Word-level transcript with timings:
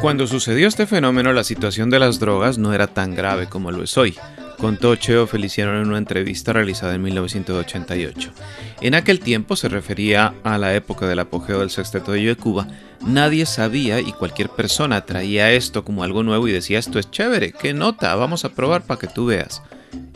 Cuando 0.00 0.28
sucedió 0.28 0.68
este 0.68 0.86
fenómeno, 0.86 1.32
la 1.32 1.42
situación 1.42 1.90
de 1.90 1.98
las 1.98 2.20
drogas 2.20 2.56
no 2.56 2.72
era 2.72 2.86
tan 2.86 3.16
grave 3.16 3.48
como 3.48 3.72
lo 3.72 3.82
es 3.82 3.98
hoy, 3.98 4.16
contó 4.56 4.94
Cheo 4.94 5.26
Feliciano 5.26 5.72
en 5.76 5.88
una 5.88 5.98
entrevista 5.98 6.52
realizada 6.52 6.94
en 6.94 7.02
1988. 7.02 8.30
En 8.80 8.94
aquel 8.94 9.18
tiempo 9.18 9.56
se 9.56 9.68
refería 9.68 10.34
a 10.44 10.56
la 10.56 10.72
época 10.74 11.08
del 11.08 11.18
apogeo 11.18 11.58
del 11.58 11.70
sexteto 11.70 12.12
de 12.12 12.36
Cuba. 12.36 12.68
Nadie 13.04 13.44
sabía 13.44 13.98
y 13.98 14.12
cualquier 14.12 14.50
persona 14.50 15.04
traía 15.04 15.50
esto 15.50 15.84
como 15.84 16.04
algo 16.04 16.22
nuevo 16.22 16.46
y 16.46 16.52
decía 16.52 16.78
esto 16.78 17.00
es 17.00 17.10
chévere, 17.10 17.50
qué 17.50 17.74
nota, 17.74 18.14
vamos 18.14 18.44
a 18.44 18.50
probar 18.50 18.82
para 18.82 19.00
que 19.00 19.08
tú 19.08 19.26
veas. 19.26 19.62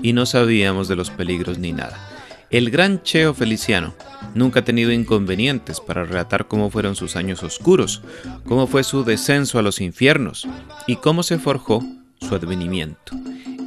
Y 0.00 0.12
no 0.12 0.26
sabíamos 0.26 0.86
de 0.86 0.94
los 0.94 1.10
peligros 1.10 1.58
ni 1.58 1.72
nada. 1.72 1.98
El 2.50 2.70
gran 2.70 3.02
Cheo 3.02 3.34
Feliciano 3.34 3.94
nunca 4.34 4.60
ha 4.60 4.64
tenido 4.64 4.92
inconvenientes 4.92 5.80
para 5.80 6.04
relatar 6.04 6.46
cómo 6.46 6.70
fueron 6.70 6.94
sus 6.94 7.16
años 7.16 7.42
oscuros, 7.42 8.02
cómo 8.44 8.66
fue 8.66 8.84
su 8.84 9.04
descenso 9.04 9.58
a 9.58 9.62
los 9.62 9.80
infiernos 9.80 10.48
y 10.86 10.96
cómo 10.96 11.22
se 11.22 11.38
forjó 11.38 11.82
su 12.20 12.34
advenimiento. 12.34 13.12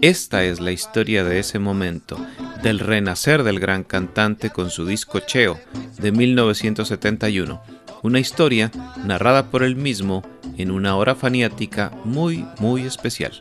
Esta 0.01 0.43
es 0.43 0.59
la 0.59 0.71
historia 0.71 1.23
de 1.23 1.39
ese 1.39 1.57
momento, 1.57 2.17
del 2.61 2.79
renacer 2.79 3.43
del 3.43 3.59
gran 3.59 3.83
cantante 3.83 4.49
con 4.49 4.69
su 4.69 4.85
disco 4.85 5.19
Cheo 5.19 5.57
de 5.99 6.11
1971, 6.11 7.61
una 8.03 8.19
historia 8.19 8.71
narrada 9.05 9.49
por 9.49 9.63
él 9.63 9.75
mismo 9.75 10.21
en 10.57 10.71
una 10.71 10.95
hora 10.95 11.15
faniática 11.15 11.91
muy, 12.03 12.45
muy 12.59 12.83
especial. 12.83 13.31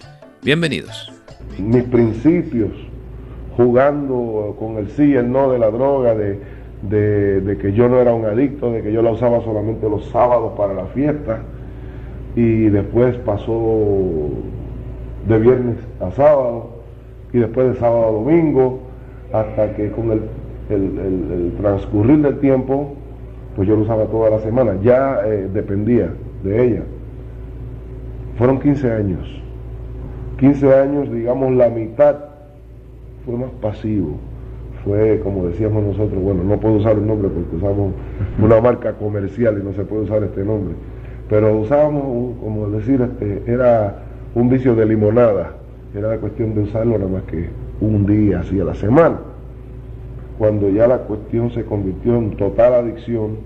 Bienvenidos. 0.42 1.12
Mis 1.58 1.84
principios 1.84 2.72
jugando 3.56 4.56
con 4.58 4.78
el 4.78 4.90
sí 4.90 5.14
el 5.14 5.30
no 5.30 5.50
de 5.50 5.58
la 5.58 5.70
droga, 5.70 6.14
de, 6.14 6.40
de, 6.88 7.58
que 7.60 7.72
yo 7.72 7.88
no 7.88 7.98
era 7.98 8.12
un 8.12 8.24
adicto, 8.24 8.72
de 8.72 8.82
que 8.82 8.92
yo 8.92 9.02
la 9.02 9.12
usaba 9.12 9.40
solamente 9.42 9.88
los 9.88 10.06
sábados 10.06 10.52
para 10.56 10.74
la 10.74 10.86
fiesta 10.86 11.40
y 12.36 12.66
después 12.66 13.16
pasó 13.18 14.30
de 15.28 15.38
viernes 15.38 15.76
a 16.00 16.10
sábado 16.10 16.70
y 17.32 17.38
después 17.38 17.68
de 17.68 17.74
sábado 17.78 18.08
a 18.08 18.10
domingo 18.10 18.80
hasta 19.32 19.74
que 19.74 19.90
con 19.90 20.10
el, 20.10 21.52
transcurrir 21.60 22.22
del 22.22 22.38
tiempo 22.38 22.94
pues 23.56 23.68
yo 23.68 23.76
lo 23.76 23.82
usaba 23.82 24.06
toda 24.06 24.30
la 24.30 24.40
semana, 24.40 24.76
ya 24.82 25.20
eh, 25.24 25.48
dependía 25.52 26.10
de 26.42 26.66
ella. 26.66 26.82
Fueron 28.36 28.58
15 28.58 28.90
años, 28.90 29.42
15 30.38 30.74
años, 30.74 31.12
digamos 31.12 31.52
la 31.52 31.68
mitad 31.68 32.16
fue 33.24 33.36
más 33.36 33.50
pasivo. 33.62 34.16
Fue, 34.84 35.20
como 35.20 35.46
decíamos 35.46 35.82
nosotros, 35.82 36.22
bueno, 36.22 36.44
no 36.44 36.60
puedo 36.60 36.74
usar 36.74 36.96
el 36.96 37.06
nombre 37.06 37.28
porque 37.28 37.56
usamos 37.56 37.92
una 38.42 38.60
marca 38.60 38.92
comercial 38.92 39.58
y 39.60 39.64
no 39.64 39.72
se 39.72 39.84
puede 39.84 40.02
usar 40.02 40.22
este 40.22 40.44
nombre, 40.44 40.74
pero 41.28 41.56
usábamos, 41.58 42.36
como 42.38 42.68
decir, 42.68 43.00
este, 43.00 43.42
era 43.50 44.02
un 44.34 44.50
vicio 44.50 44.74
de 44.74 44.84
limonada, 44.84 45.52
era 45.94 46.18
cuestión 46.18 46.54
de 46.54 46.62
usarlo 46.62 46.98
nada 46.98 47.10
más 47.10 47.22
que 47.22 47.48
un 47.80 48.04
día 48.04 48.40
así 48.40 48.60
a 48.60 48.64
la 48.64 48.74
semana. 48.74 49.18
Cuando 50.38 50.68
ya 50.68 50.86
la 50.86 50.98
cuestión 50.98 51.50
se 51.52 51.64
convirtió 51.64 52.16
en 52.16 52.36
total 52.36 52.74
adicción, 52.74 53.36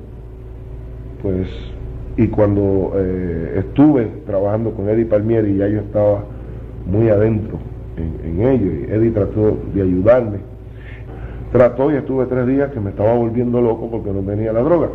pues, 1.22 1.49
y 2.16 2.28
cuando 2.28 2.94
eh, 2.97 3.59
estuve 3.59 4.09
trabajando 4.26 4.72
con 4.72 4.88
Eddie 4.88 5.05
Palmieri, 5.05 5.56
ya 5.56 5.69
yo 5.69 5.81
estaba 5.81 6.25
muy 6.87 7.09
adentro 7.10 7.59
en, 7.97 8.41
ello 8.41 8.72
y 8.72 8.93
Eddie 8.93 9.10
trató 9.10 9.59
de 9.75 9.82
ayudarme. 9.82 10.38
Trató 11.53 11.91
y 11.91 11.97
estuve 11.97 12.26
tres 12.26 12.47
días 12.47 12.70
que 12.72 12.81
me 12.81 12.91
estaba 12.91 13.14
volviendo 13.14 13.60
loco 13.60 13.91
porque 13.91 14.10
no 14.10 14.20
tenía 14.20 14.53
la 14.53 14.60
droga. 14.60 14.88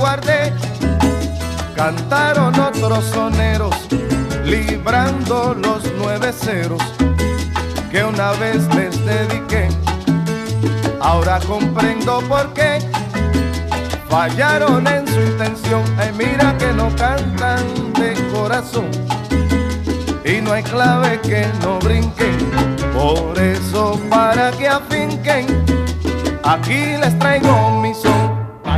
Guardé, 0.00 0.52
cantaron 1.76 2.58
otros 2.58 3.04
soneros, 3.04 3.76
librando 4.44 5.54
los 5.54 5.84
nueve 5.98 6.32
ceros 6.32 6.82
que 7.92 8.02
una 8.02 8.32
vez 8.32 8.66
les 8.74 9.04
dediqué. 9.04 9.68
Ahora 11.00 11.38
comprendo 11.46 12.20
por 12.28 12.52
qué 12.54 12.80
fallaron 14.08 14.84
en 14.88 15.06
su 15.06 15.20
intención. 15.20 15.84
Ay, 15.96 16.10
mira 16.18 16.56
que 16.58 16.72
no 16.72 16.88
cantan 16.96 17.92
de 17.92 18.14
corazón 18.32 18.90
y 20.24 20.40
no 20.40 20.54
hay 20.54 20.64
clave 20.64 21.20
que 21.20 21.46
no 21.62 21.78
brinque. 21.78 22.32
Por 22.92 23.38
eso, 23.38 24.00
para 24.10 24.50
que 24.50 24.66
afinquen, 24.66 25.46
aquí 26.42 26.96
les 26.96 27.16
traigo 27.20 27.80
mi 27.80 27.94
son 27.94 28.35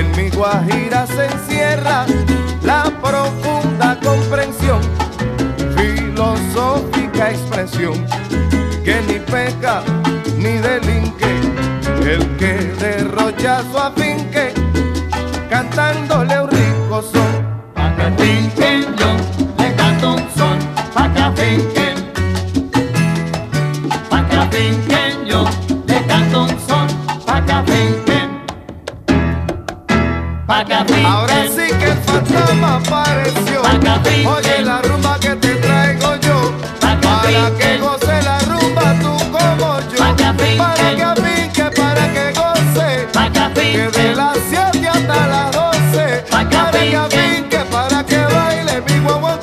en 0.00 0.10
mi 0.16 0.30
guajira 0.30 1.06
se 1.06 1.26
encierra 1.26 2.06
la 2.62 2.84
profunda 3.02 3.98
comprensión, 4.02 4.80
filosófica 5.76 7.30
expresión, 7.30 8.06
que 8.82 9.02
ni 9.06 9.18
peca 9.18 9.82
ni 10.38 10.54
delinque, 10.68 11.32
el 12.06 12.26
que 12.38 12.54
derrocha 12.80 13.62
su 13.70 13.78
afinque, 13.78 14.54
cantándole 15.50 16.40
un 16.40 16.50
rico 16.50 17.02
son, 17.02 17.32
le 17.76 18.06
un 18.06 18.14
pa' 24.08 24.28
pa' 24.28 24.50
que 24.50 25.16
yo 25.26 25.44
le 25.86 26.06
canto 26.06 26.44
un 26.44 26.56
son, 26.66 26.88
pa' 27.26 27.44
que 27.44 27.99
Ahora 30.50 31.46
sí 31.46 31.72
que 31.78 31.84
el 31.84 31.98
fantasma 31.98 32.78
apareció. 32.78 33.62
Oye 34.28 34.62
la 34.64 34.82
rumba 34.82 35.16
que 35.20 35.36
te 35.36 35.54
traigo 35.54 36.16
yo. 36.16 36.52
Para 36.80 37.56
que 37.56 37.78
goce 37.78 38.20
la 38.22 38.40
rumba 38.40 38.98
tú 39.00 39.16
como 39.30 39.78
yo. 39.92 39.98
Para 39.98 40.16
que 40.16 41.04
aplique, 41.04 41.70
para 41.70 42.12
que 42.12 42.32
goce. 42.32 43.06
Que 43.54 43.90
de 43.96 44.14
las 44.16 44.38
7 44.48 44.88
hasta 44.88 45.26
las 45.28 45.52
12. 45.52 46.24
Para 46.28 46.50
que 46.50 46.96
aplique, 46.96 47.58
para 47.70 48.04
que 48.04 48.18
baile 48.18 48.82
mi 48.88 48.98
guaguancó. 49.04 49.40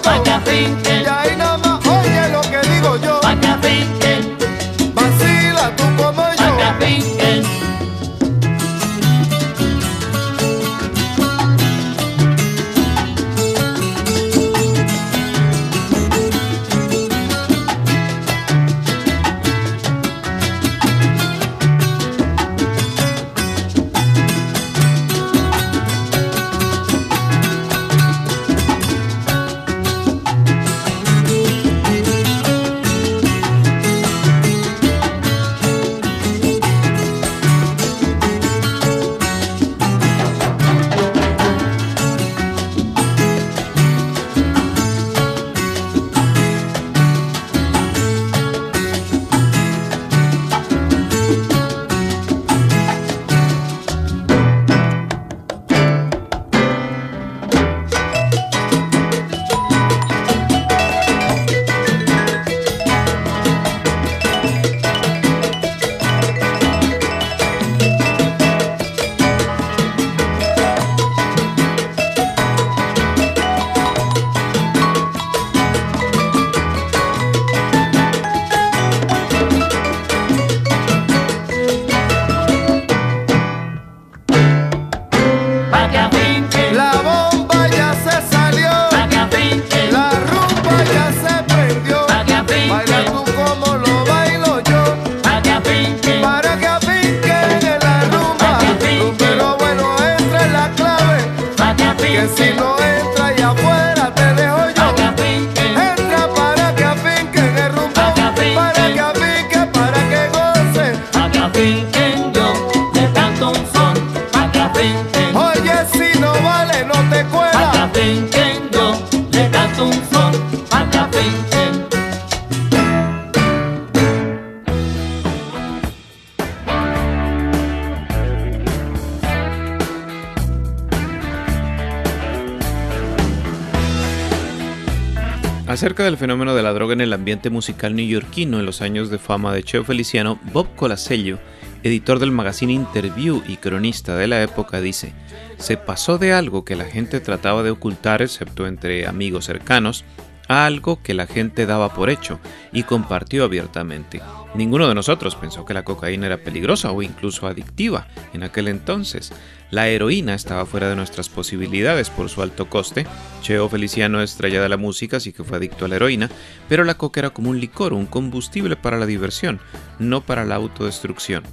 Ambiente 137.27 137.49
musical 137.49 137.93
neoyorquino 137.93 138.57
en 138.57 138.65
los 138.65 138.81
años 138.81 139.09
de 139.09 139.17
fama 139.17 139.53
de 139.53 139.61
Cheo 139.61 139.83
Feliciano, 139.83 140.39
Bob 140.53 140.73
Colasello, 140.77 141.39
editor 141.83 142.19
del 142.19 142.31
magazine 142.31 142.71
Interview 142.71 143.43
y 143.49 143.57
cronista 143.57 144.15
de 144.15 144.27
la 144.27 144.41
época, 144.41 144.79
dice, 144.79 145.11
se 145.57 145.75
pasó 145.75 146.17
de 146.17 146.31
algo 146.31 146.63
que 146.63 146.77
la 146.77 146.85
gente 146.85 147.19
trataba 147.19 147.63
de 147.63 147.71
ocultar, 147.71 148.21
excepto 148.21 148.65
entre 148.65 149.07
amigos 149.07 149.43
cercanos, 149.43 150.05
a 150.47 150.65
algo 150.65 151.03
que 151.03 151.13
la 151.13 151.27
gente 151.27 151.65
daba 151.65 151.93
por 151.93 152.09
hecho 152.09 152.39
y 152.71 152.83
compartió 152.83 153.43
abiertamente. 153.43 154.21
Ninguno 154.57 154.87
de 154.87 154.95
nosotros 154.95 155.35
pensó 155.35 155.65
que 155.65 155.75
la 155.75 155.83
cocaína 155.83 156.25
era 156.25 156.39
peligrosa 156.39 156.91
o 156.91 157.03
incluso 157.03 157.45
adictiva 157.45 158.07
en 158.33 158.41
aquel 158.41 158.67
entonces. 158.67 159.31
La 159.69 159.87
heroína 159.87 160.33
estaba 160.33 160.65
fuera 160.65 160.89
de 160.89 160.95
nuestras 160.95 161.29
posibilidades 161.29 162.09
por 162.09 162.27
su 162.27 162.41
alto 162.41 162.67
coste. 162.67 163.05
Cheo 163.43 163.69
Feliciano, 163.69 164.19
estrella 164.19 164.59
de 164.59 164.67
la 164.67 164.77
música, 164.77 165.19
sí 165.19 165.31
que 165.31 165.43
fue 165.43 165.57
adicto 165.57 165.85
a 165.85 165.87
la 165.87 165.97
heroína, 165.97 166.29
pero 166.67 166.83
la 166.85 166.95
coca 166.95 167.19
era 167.19 167.29
como 167.29 167.51
un 167.51 167.59
licor, 167.59 167.93
un 167.93 168.07
combustible 168.07 168.75
para 168.75 168.97
la 168.97 169.05
diversión, 169.05 169.59
no 169.99 170.21
para 170.21 170.43
la 170.43 170.55
autodestrucción. 170.55 171.43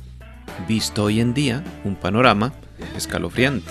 Visto 0.66 1.04
hoy 1.04 1.20
en 1.20 1.34
día, 1.34 1.62
un 1.84 1.96
panorama 1.96 2.54
escalofriante. 2.96 3.70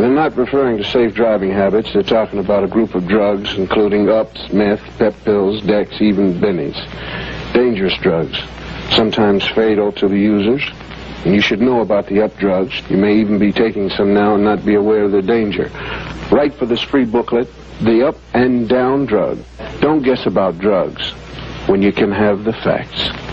They're 0.00 0.08
not 0.08 0.36
referring 0.36 0.78
to 0.78 0.84
safe 0.84 1.14
driving 1.14 1.50
habits. 1.50 1.92
They're 1.92 2.02
talking 2.02 2.38
about 2.38 2.62
a 2.62 2.68
group 2.68 2.94
of 2.94 3.08
drugs, 3.08 3.54
including 3.54 4.08
ups, 4.08 4.52
meth, 4.52 4.80
pep 4.96 5.14
pills, 5.24 5.60
dex, 5.62 6.00
even 6.00 6.34
bennies 6.34 6.78
dangerous 7.52 7.96
drugs, 7.98 8.38
sometimes 8.90 9.44
fatal 9.48 9.90
to 9.92 10.08
the 10.08 10.18
users. 10.18 10.62
And 11.24 11.34
you 11.34 11.40
should 11.40 11.60
know 11.60 11.80
about 11.80 12.06
the 12.06 12.22
up 12.22 12.36
drugs. 12.36 12.80
You 12.88 12.96
may 12.96 13.18
even 13.18 13.38
be 13.38 13.52
taking 13.52 13.90
some 13.90 14.14
now 14.14 14.36
and 14.36 14.44
not 14.44 14.64
be 14.64 14.74
aware 14.74 15.04
of 15.04 15.12
their 15.12 15.22
danger. 15.22 15.70
Write 16.30 16.54
for 16.54 16.66
this 16.66 16.80
free 16.80 17.04
booklet, 17.04 17.48
The 17.80 18.06
Up 18.06 18.16
and 18.34 18.68
Down 18.68 19.06
Drug. 19.06 19.38
Don't 19.80 20.02
guess 20.02 20.26
about 20.26 20.58
drugs 20.58 21.10
when 21.66 21.82
you 21.82 21.92
can 21.92 22.12
have 22.12 22.44
the 22.44 22.52
facts. 22.52 23.27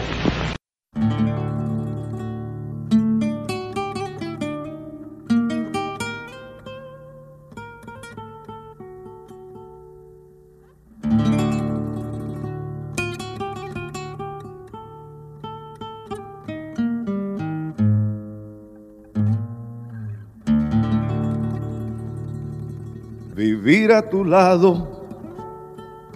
Vivir 23.86 23.94
a 23.96 24.02
tu 24.10 24.26
lado 24.26 25.06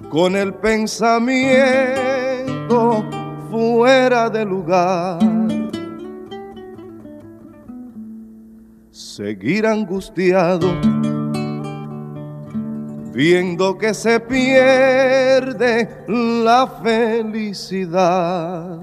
con 0.09 0.35
el 0.35 0.55
pensamiento 0.55 1.45
fuera 3.51 4.27
de 4.29 4.45
lugar. 4.45 5.19
Seguir 8.89 9.67
angustiado 9.67 10.67
viendo 13.13 13.77
que 13.77 13.93
se 13.93 14.19
pierde 14.19 15.87
la 16.07 16.65
felicidad. 16.81 18.79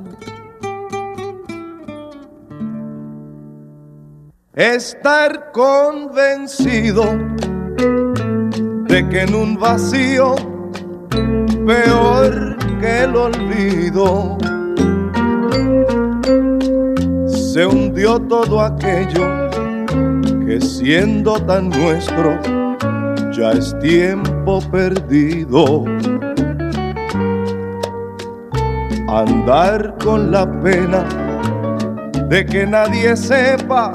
Estar 4.55 5.51
convencido 5.53 7.05
de 8.89 9.09
que 9.09 9.23
en 9.23 9.35
un 9.35 9.59
vacío 9.59 10.35
peor 11.67 12.57
que 12.81 13.03
el 13.05 13.17
olvido 13.17 14.39
se 17.27 17.67
hundió 17.67 18.19
todo 18.21 18.61
aquello 18.61 19.51
que 20.47 20.61
siendo 20.61 21.41
tan 21.41 21.71
nuestro 21.71 22.39
ya 23.37 23.51
es 23.51 23.79
tiempo 23.81 24.61
perdido. 24.71 25.85
Andar 29.09 29.95
con 30.03 30.31
la 30.31 30.51
pena 30.63 31.05
de 32.29 32.45
que 32.47 32.67
nadie 32.67 33.17
sepa 33.17 33.93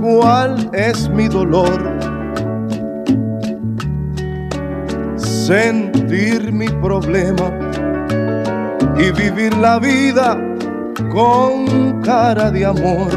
cuál 0.00 0.70
es 0.72 1.08
mi 1.08 1.28
dolor 1.28 1.97
sentir 5.48 6.52
mi 6.52 6.68
problema 6.68 7.48
y 8.98 9.10
vivir 9.12 9.56
la 9.56 9.78
vida 9.78 10.36
con 11.10 12.02
cara 12.02 12.50
de 12.50 12.66
amor. 12.66 13.10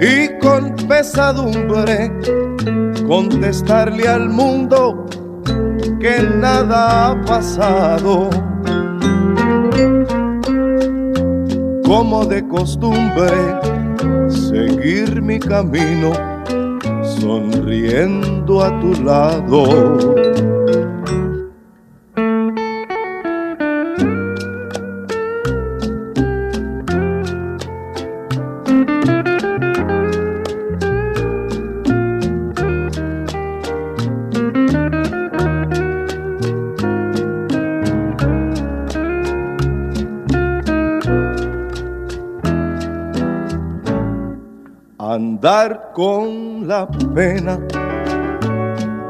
Y 0.00 0.38
con 0.38 0.74
pesadumbre 0.88 2.10
contestarle 3.06 4.08
al 4.08 4.30
mundo 4.30 5.04
que 6.00 6.22
nada 6.22 7.10
ha 7.10 7.24
pasado. 7.26 8.30
Como 11.84 12.24
de 12.24 12.48
costumbre, 12.48 13.36
seguir 14.30 15.20
mi 15.20 15.38
camino 15.38 16.27
sonriendo 17.20 18.62
a 18.62 18.80
tu 18.80 18.94
lado. 19.02 20.17
Pena 46.86 47.58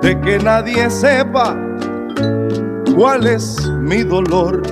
de 0.01 0.21
que 0.21 0.39
nadie 0.39 0.91
sepa 0.91 1.57
cuál 2.97 3.27
es 3.27 3.69
mi 3.81 4.03
dolor. 4.03 4.63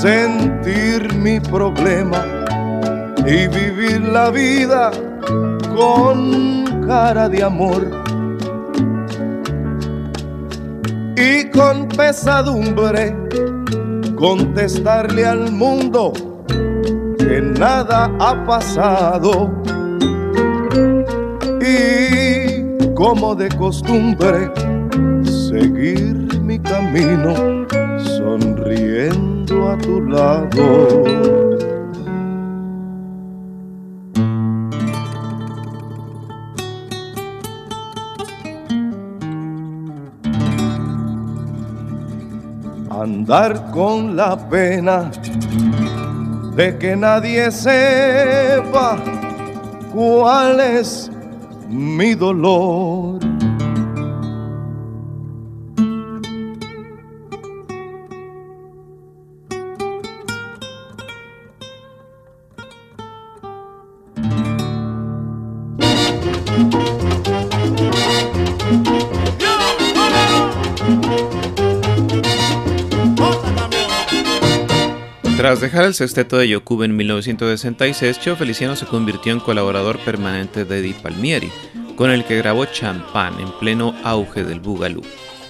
Sentir 0.00 1.12
mi 1.14 1.40
problema 1.40 2.24
y 3.26 3.48
vivir 3.48 4.00
la 4.00 4.30
vida 4.30 4.90
con 5.74 6.64
cara 6.86 7.28
de 7.28 7.42
amor. 7.42 7.90
Y 11.16 11.50
con 11.50 11.88
pesadumbre 11.88 13.16
contestarle 14.14 15.26
al 15.26 15.50
mundo 15.50 16.12
que 17.28 17.42
nada 17.42 18.10
ha 18.20 18.46
pasado 18.46 19.52
y 21.60 22.94
como 22.94 23.34
de 23.34 23.50
costumbre 23.50 24.50
seguir 25.24 26.40
mi 26.40 26.58
camino 26.58 27.66
sonriendo 28.16 29.68
a 29.68 29.76
tu 29.76 30.00
lado. 30.00 31.04
andar 42.90 43.70
con 43.70 44.16
la 44.16 44.36
pena 44.48 45.10
de 46.58 46.76
que 46.76 46.96
nadie 46.96 47.52
sepa 47.52 48.98
cuál 49.92 50.58
es 50.58 51.08
mi 51.68 52.16
dolor. 52.16 53.27
Tras 75.58 75.72
dejar 75.72 75.86
el 75.86 75.94
sexteto 75.94 76.38
de 76.38 76.46
Yocuba 76.46 76.84
en 76.84 76.94
1966, 76.94 78.20
Cheo 78.20 78.36
Feliciano 78.36 78.76
se 78.76 78.86
convirtió 78.86 79.32
en 79.32 79.40
colaborador 79.40 79.98
permanente 79.98 80.64
de 80.64 80.78
Eddie 80.78 80.94
Palmieri, 80.94 81.50
con 81.96 82.12
el 82.12 82.24
que 82.24 82.38
grabó 82.38 82.64
Champán 82.66 83.40
en 83.40 83.50
pleno 83.58 83.92
auge 84.04 84.44
del 84.44 84.60
Boogaloo. 84.60 85.02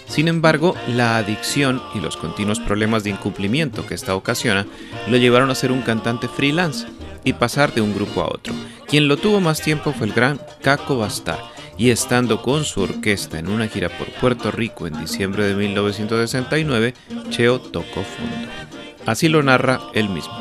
Sin 0.07 0.29
embargo, 0.29 0.75
la 0.87 1.19
adicción 1.19 1.83
y 1.95 2.01
los 2.01 2.17
continuos 2.17 2.59
problemas 2.59 3.05
de 3.05 3.11
incumplimiento 3.11 3.85
que 3.85 3.93
esta 3.93 4.15
ocasiona 4.15 4.67
lo 5.11 5.19
llevaron 5.19 5.51
a 5.51 5.55
ser 5.55 5.73
un 5.73 5.83
cantante 5.83 6.27
freelance 6.27 6.87
y 7.23 7.35
pasar 7.35 7.75
de 7.75 7.83
un 7.83 7.95
grupo 7.95 8.23
a 8.23 8.29
otro. 8.29 8.55
Quien 8.87 9.09
lo 9.09 9.19
tuvo 9.19 9.41
más 9.43 9.61
tiempo 9.61 9.93
fue 9.93 10.07
el 10.07 10.15
gran 10.15 10.41
Caco 10.63 10.97
Bastar, 10.97 11.39
y 11.77 11.91
estando 11.91 12.41
con 12.41 12.65
su 12.65 12.81
orquesta 12.81 13.39
en 13.39 13.49
una 13.49 13.69
gira 13.69 13.91
por 13.91 14.11
Puerto 14.13 14.51
Rico 14.53 14.87
en 14.87 14.99
diciembre 14.99 15.45
de 15.45 15.55
1969, 15.55 16.95
Cheo 17.29 17.61
tocó 17.61 18.03
fondo. 18.03 18.78
Así 19.09 19.27
lo 19.31 19.43
narra 19.43 19.79
él 19.95 20.11
mismo. 20.11 20.35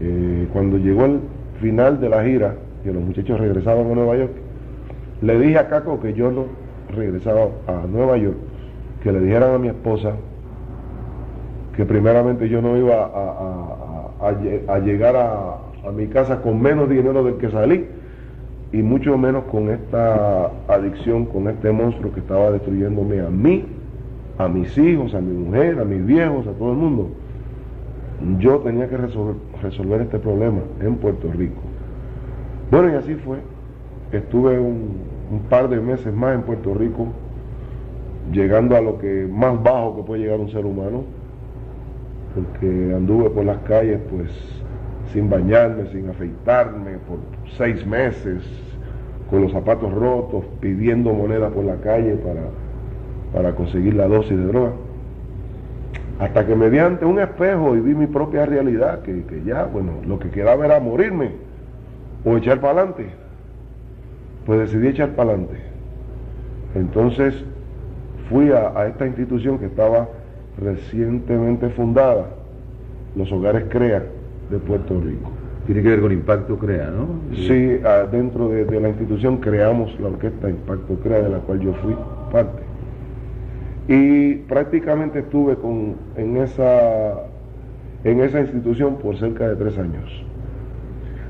Eh, 0.00 0.48
cuando 0.52 0.76
llegó 0.76 1.04
el 1.04 1.20
final 1.60 2.00
de 2.00 2.08
la 2.08 2.24
gira, 2.24 2.56
que 2.82 2.92
los 2.92 3.00
muchachos 3.00 3.38
regresaban 3.38 3.92
a 3.92 3.94
Nueva 3.94 4.16
York, 4.16 4.32
le 5.22 5.38
dije 5.38 5.56
a 5.56 5.68
Caco 5.68 6.00
que 6.00 6.14
yo 6.14 6.32
no 6.32 6.46
regresaba 6.88 7.50
a 7.68 7.86
Nueva 7.86 8.16
York, 8.16 8.34
que 9.04 9.12
le 9.12 9.20
dijeran 9.20 9.54
a 9.54 9.58
mi 9.58 9.68
esposa 9.68 10.16
que 11.76 11.84
primeramente 11.84 12.48
yo 12.48 12.60
no 12.60 12.76
iba 12.76 13.04
a, 14.18 14.80
llegar 14.80 15.14
a, 15.14 15.58
a 15.86 15.92
mi 15.92 16.08
casa 16.08 16.42
con 16.42 16.60
menos 16.60 16.90
dinero 16.90 17.22
del 17.22 17.36
que 17.36 17.52
salí 17.52 17.86
y 18.72 18.78
mucho 18.78 19.16
menos 19.16 19.44
con 19.44 19.70
esta 19.70 20.50
adicción, 20.66 21.26
con 21.26 21.46
este 21.46 21.70
monstruo 21.70 22.12
que 22.12 22.18
estaba 22.18 22.50
destruyéndome 22.50 23.20
a 23.20 23.30
mí 23.30 23.64
a 24.38 24.48
mis 24.48 24.76
hijos, 24.78 25.14
a 25.14 25.20
mi 25.20 25.32
mujer, 25.32 25.78
a 25.78 25.84
mis 25.84 26.04
viejos, 26.04 26.46
a 26.46 26.52
todo 26.52 26.72
el 26.72 26.78
mundo. 26.78 27.10
Yo 28.38 28.58
tenía 28.58 28.88
que 28.88 28.96
resolver, 28.96 30.00
este 30.00 30.18
problema 30.18 30.60
en 30.80 30.96
Puerto 30.96 31.30
Rico. 31.32 31.60
Bueno, 32.70 32.92
y 32.92 32.94
así 32.94 33.14
fue. 33.14 33.38
Estuve 34.12 34.58
un, 34.58 35.14
par 35.48 35.68
de 35.68 35.80
meses 35.80 36.14
más 36.14 36.34
en 36.34 36.42
Puerto 36.42 36.74
Rico, 36.74 37.08
llegando 38.32 38.76
a 38.76 38.80
lo 38.80 38.98
que 38.98 39.28
más 39.30 39.60
bajo 39.62 39.96
que 39.96 40.02
puede 40.02 40.22
llegar 40.22 40.40
un 40.40 40.50
ser 40.50 40.64
humano, 40.64 41.04
porque 42.34 42.94
anduve 42.94 43.30
por 43.30 43.44
las 43.44 43.58
calles 43.58 44.00
pues 44.10 44.30
sin 45.12 45.28
bañarme, 45.28 45.86
sin 45.90 46.08
afeitarme, 46.08 46.98
por 47.08 47.18
seis 47.56 47.84
meses, 47.86 48.42
con 49.28 49.42
los 49.42 49.52
zapatos 49.52 49.92
rotos, 49.92 50.44
pidiendo 50.60 51.12
moneda 51.12 51.50
por 51.50 51.64
la 51.64 51.76
calle 51.76 52.14
para 52.16 52.42
para 53.34 53.52
conseguir 53.56 53.94
la 53.94 54.06
dosis 54.06 54.38
de 54.38 54.46
droga. 54.46 54.70
Hasta 56.20 56.46
que 56.46 56.54
mediante 56.54 57.04
un 57.04 57.18
espejo 57.18 57.74
y 57.74 57.80
vi 57.80 57.94
mi 57.94 58.06
propia 58.06 58.46
realidad, 58.46 59.02
que, 59.02 59.24
ya, 59.44 59.64
bueno, 59.64 59.94
lo 60.06 60.20
que 60.20 60.30
quedaba 60.30 60.64
era 60.64 60.78
morirme 60.78 61.32
o 62.24 62.36
echar 62.36 62.60
para 62.60 62.78
adelante. 62.78 63.08
Pues 64.46 64.60
decidí 64.60 64.88
echar 64.88 65.10
para 65.10 65.30
adelante. 65.30 65.56
Entonces 66.76 67.44
fui 68.28 68.52
a, 68.52 68.86
esta 68.86 69.06
institución 69.06 69.58
que 69.58 69.66
estaba 69.66 70.08
recientemente 70.62 71.68
fundada, 71.70 72.26
los 73.16 73.30
Hogares 73.32 73.64
CREA 73.68 74.04
de 74.50 74.58
Puerto 74.58 75.00
Rico. 75.00 75.30
Tiene 75.66 75.82
que 75.82 75.88
ver 75.88 76.00
con 76.00 76.12
Impacto 76.12 76.56
CREA, 76.56 76.90
¿no? 76.90 77.34
Sí, 77.34 77.80
dentro 78.12 78.50
de, 78.50 78.64
de 78.64 78.80
la 78.80 78.90
institución 78.90 79.38
creamos 79.38 79.98
la 79.98 80.08
orquesta 80.08 80.48
Impacto 80.48 80.94
CREA, 81.02 81.22
de 81.22 81.30
la 81.30 81.38
cual 81.38 81.58
yo 81.58 81.72
fui 81.74 81.96
parte. 82.30 82.63
Y 83.88 84.34
prácticamente 84.48 85.18
estuve 85.20 85.56
con, 85.56 85.96
en, 86.16 86.38
esa, 86.38 87.24
en 88.04 88.20
esa 88.20 88.40
institución 88.40 88.96
por 88.96 89.16
cerca 89.18 89.48
de 89.48 89.56
tres 89.56 89.78
años, 89.78 90.24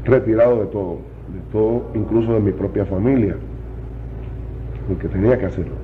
retirado 0.05 0.61
de 0.61 0.67
todo, 0.67 0.99
de 1.33 1.41
todo, 1.51 1.91
incluso 1.95 2.35
de 2.35 2.41
mi 2.41 2.53
propia 2.53 2.87
familia, 2.87 3.37
porque 4.87 5.09
tenía 5.09 5.37
que 5.39 5.47
hacerlo. 5.47 5.84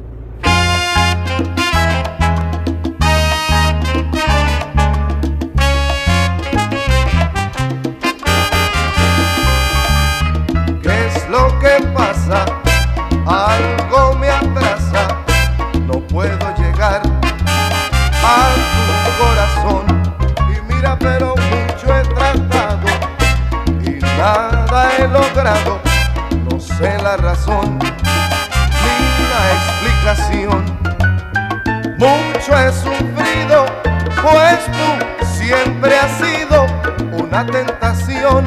Una 37.42 37.52
tentación, 37.52 38.47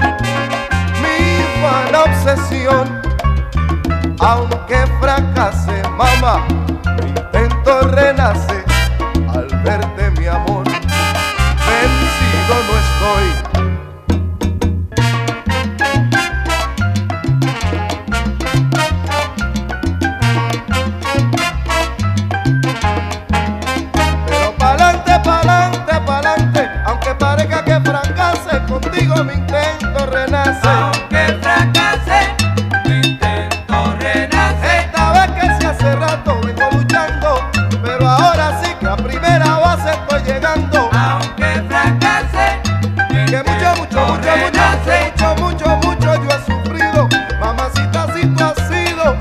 mucho, 43.94 44.18
mucho, 44.18 45.36
mucho, 45.36 45.36
mucho, 45.36 45.78
mucho, 45.78 46.16
yo 46.16 46.30
he 46.30 46.46
sufrido. 46.46 47.10
Mamacita, 47.40 48.08
si 48.14 48.22
sido 48.68 49.16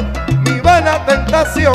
mi 0.44 0.60
vana 0.60 1.04
tentación. 1.04 1.74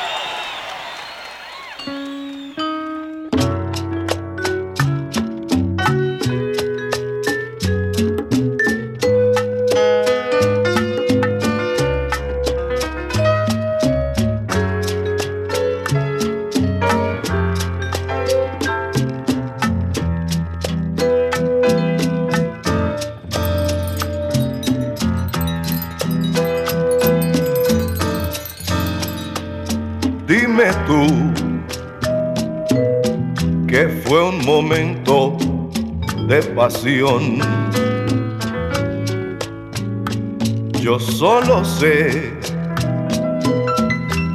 Yo 40.79 40.99
solo 40.99 41.63
sé 41.63 42.33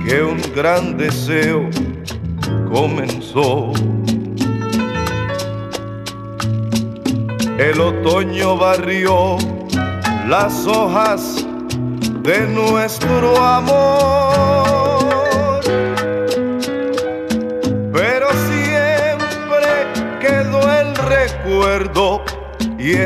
que 0.07 0.23
un 0.23 0.41
gran 0.55 0.97
deseo 0.97 1.69
comenzó. 2.73 3.73
El 7.59 7.81
otoño 7.81 8.57
barrió 8.57 9.39
las 10.29 10.67
hojas 10.69 11.45
de 12.23 12.47
nuestro 12.47 13.43
amor. 13.43 14.76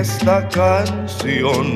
Esta 0.00 0.48
canción. 0.48 1.66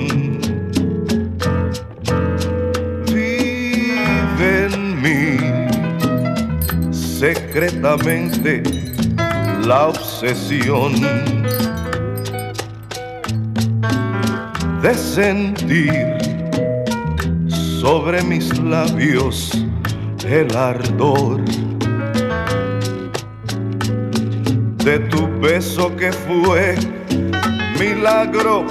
Vive 3.06 4.66
en 4.66 5.02
mí 5.02 5.36
secretamente 6.90 8.62
la 9.66 9.88
obsesión 9.88 10.92
de 14.80 14.94
sentir 14.94 16.16
sobre 17.80 18.22
mis 18.22 18.58
labios 18.58 19.52
el 20.26 20.56
ardor 20.56 21.42
de 24.84 24.98
tu 25.10 25.28
beso 25.40 25.94
que 25.96 26.10
fue 26.12 26.63
milagro 28.04 28.66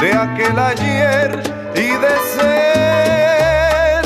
de 0.00 0.10
aquel 0.10 0.58
ayer 0.58 1.42
y 1.74 1.88
de 2.04 2.14
ser 2.34 4.02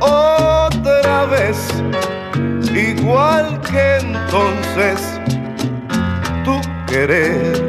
otra 0.00 1.26
vez 1.26 1.56
igual 2.74 3.60
que 3.60 3.98
entonces 3.98 5.20
tu 6.44 6.60
querer. 6.88 7.63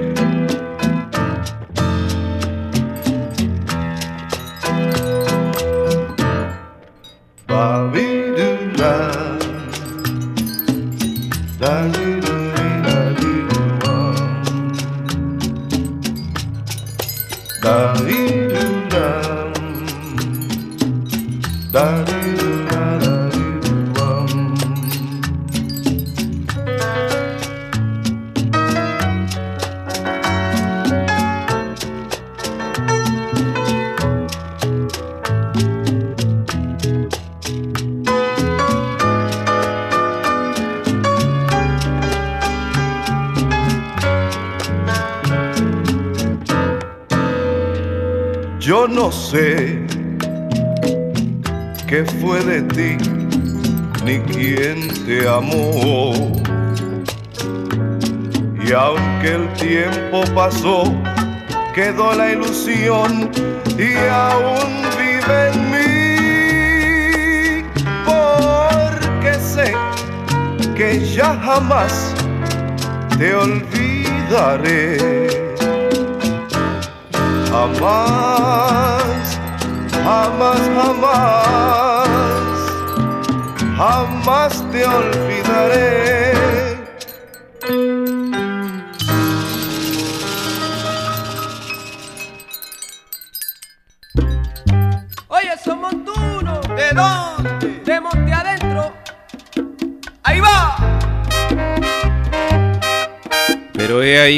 La 62.67 63.14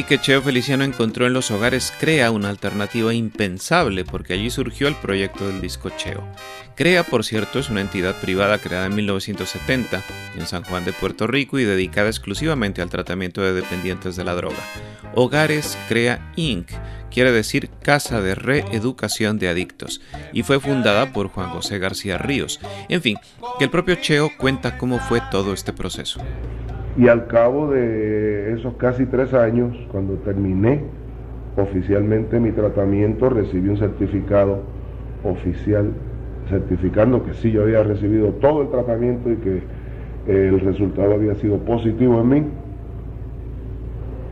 que 0.07 0.19
Cheo 0.19 0.41
Feliciano 0.41 0.85
encontró 0.85 1.27
en 1.27 1.33
los 1.33 1.51
hogares 1.51 1.93
Crea 1.99 2.31
una 2.31 2.49
alternativa 2.49 3.13
impensable 3.13 4.05
porque 4.05 4.33
allí 4.33 4.49
surgió 4.49 4.87
el 4.87 4.95
proyecto 4.95 5.45
del 5.45 5.59
disco 5.59 5.89
Cheo. 5.89 6.25
Crea, 6.75 7.03
por 7.03 7.25
cierto, 7.25 7.59
es 7.59 7.69
una 7.69 7.81
entidad 7.81 8.15
privada 8.21 8.57
creada 8.57 8.85
en 8.85 8.95
1970 8.95 10.01
en 10.37 10.47
San 10.47 10.63
Juan 10.63 10.85
de 10.85 10.93
Puerto 10.93 11.27
Rico 11.27 11.59
y 11.59 11.65
dedicada 11.65 12.07
exclusivamente 12.07 12.81
al 12.81 12.89
tratamiento 12.89 13.41
de 13.41 13.51
dependientes 13.51 14.15
de 14.15 14.23
la 14.23 14.33
droga. 14.33 14.63
Hogares 15.13 15.77
Crea 15.89 16.31
Inc. 16.37 16.69
quiere 17.11 17.33
decir 17.33 17.69
Casa 17.83 18.21
de 18.21 18.35
Reeducación 18.35 19.39
de 19.39 19.49
Adictos 19.49 19.99
y 20.31 20.43
fue 20.43 20.61
fundada 20.61 21.11
por 21.11 21.27
Juan 21.27 21.49
José 21.49 21.79
García 21.79 22.17
Ríos. 22.17 22.61
En 22.87 23.01
fin, 23.01 23.17
que 23.59 23.65
el 23.65 23.71
propio 23.71 23.95
Cheo 23.95 24.31
cuenta 24.37 24.77
cómo 24.77 24.99
fue 24.99 25.21
todo 25.31 25.53
este 25.53 25.73
proceso. 25.73 26.21
Y 26.97 27.07
al 27.07 27.27
cabo 27.27 27.69
de 27.71 28.53
esos 28.53 28.73
casi 28.75 29.05
tres 29.05 29.33
años, 29.33 29.77
cuando 29.91 30.15
terminé 30.15 30.81
oficialmente 31.55 32.39
mi 32.39 32.51
tratamiento, 32.51 33.29
recibí 33.29 33.69
un 33.69 33.77
certificado 33.77 34.61
oficial 35.23 35.91
certificando 36.49 37.23
que 37.23 37.33
sí 37.33 37.51
yo 37.51 37.63
había 37.63 37.83
recibido 37.83 38.29
todo 38.33 38.61
el 38.61 38.69
tratamiento 38.69 39.29
y 39.31 39.35
que 39.35 39.57
eh, 39.57 40.49
el 40.49 40.59
resultado 40.61 41.13
había 41.13 41.35
sido 41.35 41.57
positivo 41.59 42.21
en 42.21 42.29
mí. 42.29 42.43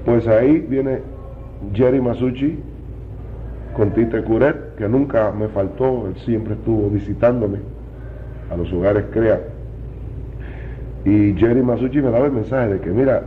Pues 0.05 0.27
ahí 0.27 0.59
viene 0.59 0.99
Jerry 1.73 2.01
Masucci 2.01 2.59
con 3.75 3.91
Tite 3.91 4.23
Curet, 4.23 4.75
que 4.75 4.87
nunca 4.87 5.31
me 5.31 5.49
faltó, 5.49 6.07
él 6.07 6.15
siempre 6.23 6.53
estuvo 6.53 6.89
visitándome 6.89 7.59
a 8.49 8.55
los 8.55 8.71
hogares 8.71 9.05
CREA. 9.11 9.54
Y 11.05 11.35
Jerry 11.35 11.61
Masucci 11.61 12.01
me 12.01 12.09
daba 12.09 12.25
el 12.25 12.31
mensaje 12.31 12.73
de 12.73 12.79
que, 12.79 12.89
mira, 12.89 13.23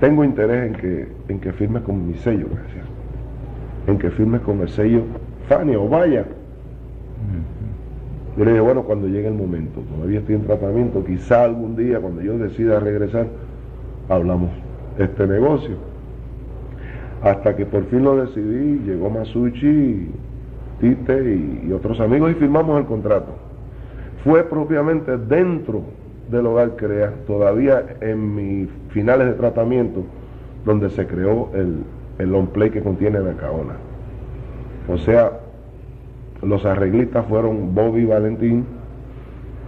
tengo 0.00 0.24
interés 0.24 0.66
en 0.66 0.74
que, 0.74 1.08
en 1.28 1.40
que 1.40 1.52
firmes 1.52 1.82
con 1.82 2.06
mi 2.06 2.14
sello, 2.14 2.46
decía. 2.48 2.82
en 3.86 3.98
que 3.98 4.10
firmes 4.10 4.40
con 4.40 4.60
el 4.60 4.68
sello 4.68 5.02
Fania 5.48 5.78
o 5.78 5.88
Vaya. 5.88 6.24
Yo 8.36 8.44
le 8.44 8.50
dije, 8.50 8.60
bueno, 8.60 8.82
cuando 8.82 9.06
llegue 9.06 9.28
el 9.28 9.34
momento, 9.34 9.80
todavía 9.94 10.18
estoy 10.18 10.34
en 10.34 10.42
tratamiento, 10.42 11.04
quizá 11.04 11.44
algún 11.44 11.76
día 11.76 12.00
cuando 12.00 12.20
yo 12.20 12.36
decida 12.36 12.80
regresar, 12.80 13.28
hablamos 14.08 14.50
este 14.98 15.26
negocio. 15.28 15.76
Hasta 17.22 17.54
que 17.54 17.64
por 17.64 17.84
fin 17.86 18.02
lo 18.02 18.16
decidí, 18.16 18.80
llegó 18.84 19.08
Masucci 19.08 19.66
y, 19.66 20.10
Tite 20.80 21.36
y, 21.66 21.72
otros 21.72 22.00
amigos 22.00 22.32
y 22.32 22.34
firmamos 22.34 22.80
el 22.80 22.86
contrato. 22.86 23.32
Fue 24.24 24.42
propiamente 24.42 25.16
dentro 25.16 25.82
del 26.30 26.46
hogar 26.46 26.76
CREA, 26.76 27.12
todavía 27.26 27.84
en 28.00 28.34
mis 28.34 28.68
finales 28.90 29.26
de 29.28 29.34
tratamiento, 29.34 30.04
donde 30.64 30.90
se 30.90 31.06
creó 31.06 31.50
el, 31.54 31.84
el 32.18 32.30
long 32.30 32.48
play 32.48 32.70
que 32.70 32.82
contiene 32.82 33.20
Nacaona. 33.20 33.74
O 34.88 34.98
sea, 34.98 35.32
los 36.42 36.64
arreglistas 36.64 37.24
fueron 37.26 37.74
Bobby 37.74 38.04
Valentín 38.04 38.64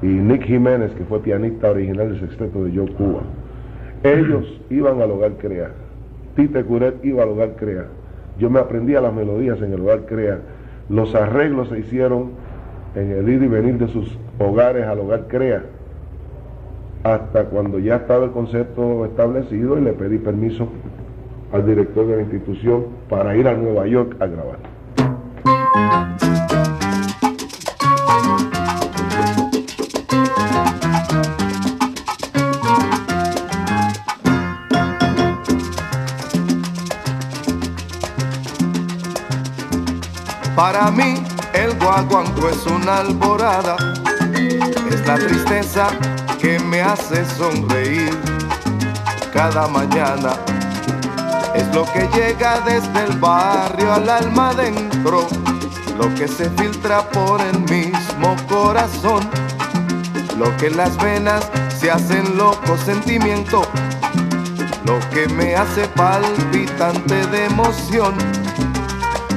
y 0.03 0.07
Nick 0.07 0.43
Jiménez, 0.45 0.93
que 0.93 1.05
fue 1.05 1.21
pianista 1.21 1.71
original 1.71 2.11
del 2.11 2.21
sexteto 2.21 2.65
de 2.65 2.77
Joe 2.77 2.93
Cuba. 2.93 3.23
Ellos 4.03 4.61
iban 4.71 5.01
al 5.01 5.11
hogar 5.11 5.33
CREA. 5.33 5.71
Tite 6.35 6.65
Curet 6.65 7.03
iba 7.05 7.23
al 7.23 7.31
hogar 7.31 7.57
CREA. 7.57 7.87
Yo 8.39 8.51
me 8.51 8.61
aprendía 8.61 9.01
las 9.01 9.15
melodías 9.15 9.61
en 9.63 9.73
el 9.73 9.81
hogar 9.81 10.05
CREA. 10.05 10.39
Los 10.91 11.15
arreglos 11.15 11.71
se 11.71 11.79
hicieron 11.79 12.33
en 12.95 13.11
el 13.11 13.29
ir 13.29 13.43
y 13.43 13.49
venir 13.49 13.79
de 13.79 13.89
sus 13.89 14.19
hogares 14.39 14.87
al 14.87 15.01
hogar 15.01 15.27
CREA. 15.29 15.63
Hasta 17.07 17.45
cuando 17.45 17.79
ya 17.79 17.95
estaba 17.99 18.25
el 18.25 18.33
concepto 18.33 19.05
establecido 19.05 19.79
y 19.79 19.83
le 19.83 19.93
pedí 19.93 20.19
permiso 20.19 20.67
al 21.53 21.65
director 21.65 22.05
de 22.05 22.17
la 22.17 22.23
institución 22.23 22.87
para 23.09 23.37
ir 23.37 23.47
a 23.47 23.55
Nueva 23.55 23.87
York 23.87 24.17
a 24.19 24.27
grabar. 24.27 24.59
Para 40.57 40.91
mí 40.91 41.23
el 41.55 41.79
guaguanco 41.79 42.49
es 42.49 42.67
una 42.67 42.99
alborada, 42.99 43.77
es 44.91 45.07
la 45.07 45.15
tristeza 45.15 45.89
me 46.77 46.83
hace 46.83 47.25
sonreír 47.39 48.11
cada 49.33 49.67
mañana. 49.67 50.33
Es 51.55 51.67
lo 51.75 51.87
que 51.87 52.07
llega 52.15 52.61
desde 52.61 53.05
el 53.05 53.19
barrio 53.19 53.95
al 53.95 54.07
alma 54.11 54.51
adentro, 54.51 55.27
lo 55.97 56.15
que 56.17 56.29
se 56.29 56.51
filtra 56.51 57.01
por 57.09 57.41
el 57.41 57.61
mismo 57.61 58.37
corazón, 58.47 59.27
lo 60.37 60.55
que 60.59 60.69
las 60.69 60.95
venas 60.99 61.51
se 61.79 61.91
hacen 61.91 62.37
loco 62.37 62.77
sentimiento, 62.85 63.63
lo 64.85 64.99
que 65.09 65.27
me 65.29 65.57
hace 65.57 65.89
palpitante 65.89 67.27
de 67.29 67.47
emoción. 67.47 68.15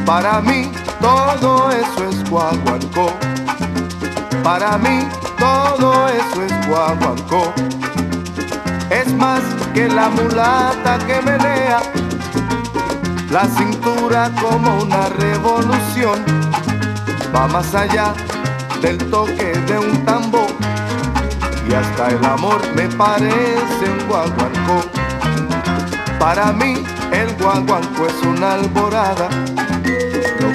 Para 0.06 0.42
mí 0.42 0.70
todo 1.00 1.72
eso 1.72 2.04
es 2.10 2.30
guaguancó. 2.30 3.14
Para 4.44 4.78
mí 4.78 5.08
todo 5.40 6.08
eso 6.10 6.44
es 6.44 6.68
guaguancó. 6.68 7.54
Es 8.90 9.14
más 9.14 9.42
que 9.74 9.88
la 9.88 10.10
mulata 10.10 11.00
que 11.08 11.22
menea 11.22 11.82
la 13.32 13.46
cintura 13.46 14.32
como 14.42 14.80
una 14.80 15.10
revolución. 15.10 16.24
Va 17.36 17.48
más 17.48 17.74
allá 17.74 18.14
del 18.82 18.98
toque 19.10 19.54
de 19.68 19.80
un 19.80 20.06
tambor 20.06 20.50
y 21.70 21.74
hasta 21.74 22.10
el 22.10 22.26
amor 22.26 22.62
me 22.76 22.88
parece 22.90 23.86
un 23.92 24.08
guaguancó. 24.08 24.84
Para 26.20 26.52
mí 26.52 26.84
el 27.12 27.34
guaguancó 27.36 28.08
es 28.08 28.22
una 28.26 28.54
alborada 28.54 29.30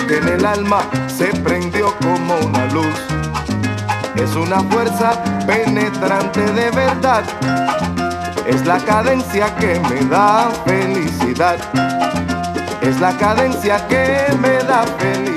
que 0.08 0.18
en 0.18 0.28
el 0.28 0.44
alma 0.44 0.80
se 1.06 1.26
prendió 1.26 1.94
como 1.98 2.34
una 2.46 2.66
luz. 2.66 3.13
Es 4.16 4.36
una 4.36 4.60
fuerza 4.60 5.22
penetrante 5.46 6.40
de 6.40 6.70
verdad. 6.70 7.24
Es 8.46 8.64
la 8.66 8.78
cadencia 8.78 9.54
que 9.56 9.80
me 9.80 10.04
da 10.08 10.50
felicidad. 10.64 11.56
Es 12.80 13.00
la 13.00 13.16
cadencia 13.16 13.86
que 13.88 14.26
me 14.40 14.58
da 14.64 14.84
felicidad. 14.98 15.33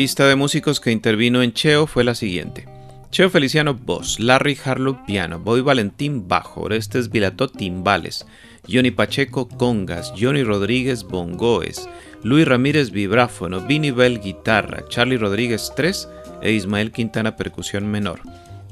Lista 0.00 0.26
de 0.26 0.34
músicos 0.34 0.80
que 0.80 0.92
intervino 0.92 1.42
en 1.42 1.52
Cheo 1.52 1.86
fue 1.86 2.04
la 2.04 2.14
siguiente. 2.14 2.66
Cheo 3.10 3.28
Feliciano 3.28 3.74
voz, 3.74 4.18
Larry 4.18 4.56
Harlow 4.64 5.04
piano, 5.04 5.38
Bobby 5.38 5.60
Valentín 5.60 6.26
bajo, 6.26 6.62
Orestes 6.62 7.10
Vilató 7.10 7.48
timbales, 7.48 8.24
Johnny 8.66 8.92
Pacheco 8.92 9.46
congas, 9.46 10.14
Johnny 10.18 10.42
Rodríguez 10.42 11.04
bongoes, 11.04 11.86
Luis 12.22 12.48
Ramírez 12.48 12.92
vibráfono, 12.92 13.60
Vinny 13.60 13.90
Bell 13.90 14.20
guitarra, 14.20 14.86
Charlie 14.88 15.18
Rodríguez 15.18 15.70
3 15.76 16.08
e 16.40 16.52
Ismael 16.52 16.92
Quintana 16.92 17.36
percusión 17.36 17.86
menor. 17.86 18.22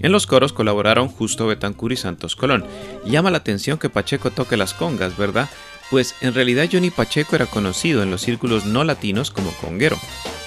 En 0.01 0.13
los 0.13 0.27
coros 0.27 0.55
colaboraron 0.55 1.09
Justo 1.09 1.47
Betancur 1.47 1.93
y 1.93 1.97
Santos 1.97 2.37
Colón. 2.37 2.65
Llama 3.05 3.31
la 3.31 3.39
atención 3.39 3.77
que 3.77 3.91
Pacheco 3.91 4.31
toque 4.31 4.57
las 4.57 4.73
congas, 4.73 5.19
¿verdad? 5.19 5.51
Pues 5.91 6.15
en 6.21 6.35
realidad 6.35 6.69
Johnny 6.71 6.91
Pacheco 6.91 7.35
era 7.35 7.47
conocido 7.47 8.03
en 8.03 8.11
los 8.11 8.21
círculos 8.21 8.67
no 8.67 8.85
latinos 8.85 9.31
como 9.31 9.51
conguero. 9.53 9.97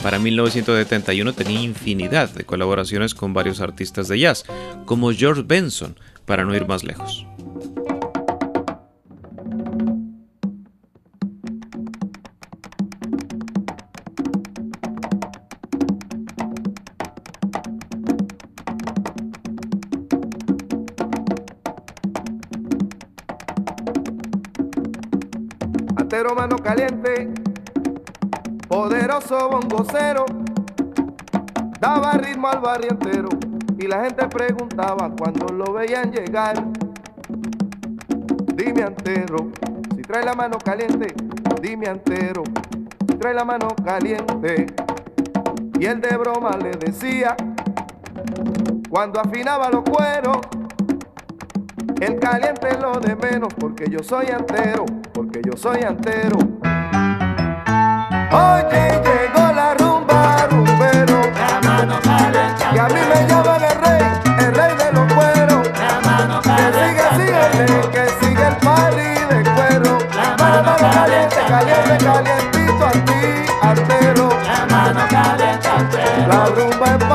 Para 0.04 0.20
1971 0.20 1.34
tenía 1.34 1.62
infinidad 1.62 2.30
de 2.30 2.44
colaboraciones 2.44 3.16
con 3.16 3.34
varios 3.34 3.60
artistas 3.60 4.08
de 4.08 4.20
jazz, 4.20 4.46
como 4.86 5.12
George 5.12 5.44
Benson, 5.46 5.98
para 6.26 6.44
no 6.44 6.56
ir 6.56 6.68
más 6.68 6.84
lejos. 6.84 7.26
Bongocero, 29.30 30.26
daba 31.80 32.14
ritmo 32.14 32.48
al 32.48 32.60
barrio 32.60 32.90
entero 32.92 33.30
y 33.78 33.88
la 33.88 34.04
gente 34.04 34.28
preguntaba 34.28 35.12
cuando 35.18 35.48
lo 35.54 35.72
veían 35.74 36.12
llegar. 36.12 36.64
Dime 38.56 38.82
entero, 38.82 39.50
si 39.96 40.02
trae 40.02 40.26
la 40.26 40.34
mano 40.34 40.58
caliente, 40.58 41.14
dime 41.62 41.88
entero, 41.88 42.44
si 43.08 43.16
trae 43.18 43.34
la 43.34 43.46
mano 43.46 43.68
caliente. 43.84 44.66
Y 45.80 45.86
él 45.86 46.02
de 46.02 46.16
broma 46.18 46.58
le 46.58 46.72
decía, 46.72 47.36
cuando 48.90 49.20
afinaba 49.20 49.70
los 49.70 49.84
cueros, 49.84 50.38
el 52.00 52.20
caliente 52.20 52.78
lo 52.80 53.00
de 53.00 53.16
menos 53.16 53.54
porque 53.54 53.90
yo 53.90 54.04
soy 54.04 54.28
entero 54.28 54.86
porque 55.14 55.42
yo 55.44 55.56
soy 55.56 55.80
entero. 55.82 56.38
Calientito 72.02 72.86
a 72.86 72.92
ti, 72.92 73.46
artero. 73.62 74.30
La 74.44 74.66
mano 74.66 75.02
caliente, 75.10 76.00
La 76.28 76.46
rumba 76.46 76.96
es 76.96 77.11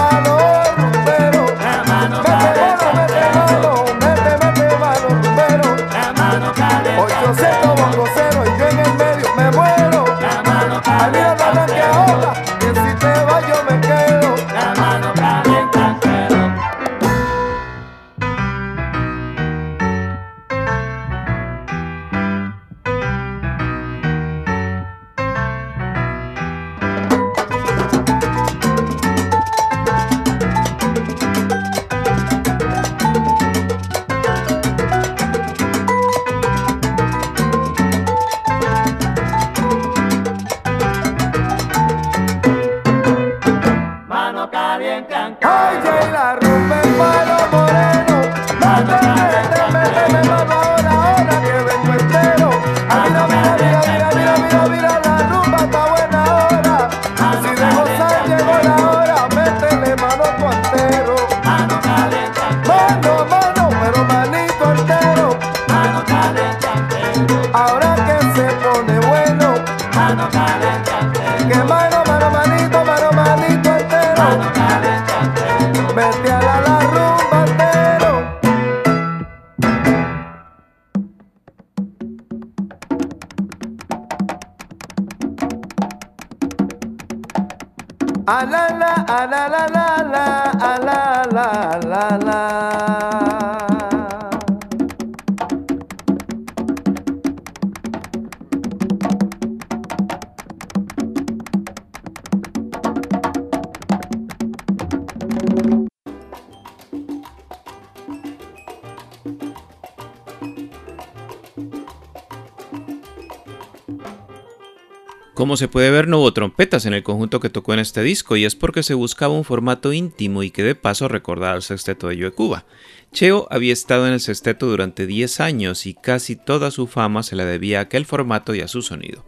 Se 115.56 115.68
puede 115.68 115.90
ver, 115.90 116.06
no 116.06 116.18
hubo 116.18 116.32
trompetas 116.32 116.84
en 116.84 116.92
el 116.92 117.02
conjunto 117.02 117.40
que 117.40 117.48
tocó 117.48 117.72
en 117.72 117.80
este 117.80 118.02
disco 118.02 118.36
y 118.36 118.44
es 118.44 118.54
porque 118.54 118.82
se 118.82 118.92
buscaba 118.92 119.32
un 119.32 119.44
formato 119.44 119.92
íntimo 119.92 120.42
y 120.42 120.50
que 120.50 120.62
de 120.62 120.74
paso 120.74 121.08
recordara 121.08 121.54
al 121.54 121.62
sexteto 121.62 122.08
de 122.08 122.18
Yo 122.18 122.34
Cuba. 122.34 122.64
Cheo 123.12 123.46
había 123.50 123.72
estado 123.72 124.06
en 124.06 124.12
el 124.12 124.20
sexteto 124.20 124.66
durante 124.66 125.06
10 125.06 125.40
años 125.40 125.86
y 125.86 125.94
casi 125.94 126.36
toda 126.36 126.70
su 126.70 126.86
fama 126.86 127.22
se 127.22 127.36
la 127.36 127.46
debía 127.46 127.78
a 127.78 127.82
aquel 127.82 128.04
formato 128.04 128.54
y 128.54 128.60
a 128.60 128.68
su 128.68 128.82
sonido. 128.82 129.24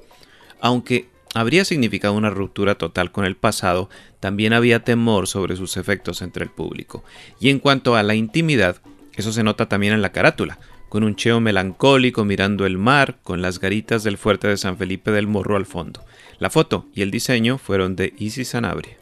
Aunque 0.61 1.09
habría 1.35 1.65
significado 1.65 2.13
una 2.13 2.31
ruptura 2.31 2.75
total 2.77 3.11
con 3.11 3.25
el 3.25 3.37
pasado, 3.37 3.89
también 4.21 4.53
había 4.53 4.85
temor 4.85 5.29
sobre 5.29 5.57
sus 5.57 5.77
efectos 5.79 6.21
entre 6.21 6.45
el 6.45 6.51
público. 6.51 7.05
Y 7.41 7.49
en 7.49 7.59
cuanto 7.59 7.97
a 7.97 8.03
la 8.03 8.15
intimidad, 8.15 8.77
eso 9.15 9.33
se 9.33 9.43
nota 9.43 9.69
también 9.69 9.95
en 9.95 10.03
la 10.03 10.13
carátula, 10.13 10.59
con 10.89 11.05
un 11.05 11.17
cheo 11.17 11.41
melancólico 11.41 12.25
mirando 12.25 12.67
el 12.67 12.77
mar, 12.77 13.19
con 13.23 13.41
las 13.41 13.61
garitas 13.61 14.03
del 14.03 14.19
fuerte 14.19 14.49
de 14.49 14.57
San 14.57 14.77
Felipe 14.77 15.11
del 15.11 15.27
Morro 15.27 15.57
al 15.57 15.67
fondo. 15.67 16.05
La 16.39 16.51
foto 16.51 16.87
y 16.95 17.03
el 17.03 17.11
diseño 17.11 17.59
fueron 17.59 17.97
de 17.97 18.15
Isis 18.17 18.49
Sanabria. 18.49 18.97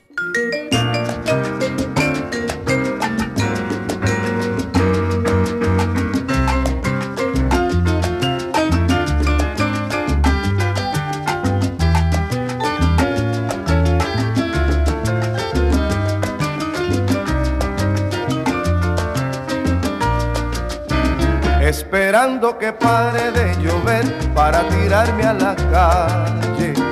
esperando 21.68 22.56
que 22.58 22.72
pare 22.72 23.32
de 23.32 23.54
llover 23.62 24.04
para 24.34 24.66
tirarme 24.68 25.24
a 25.24 25.34
la 25.34 25.56
calle. 25.56 26.85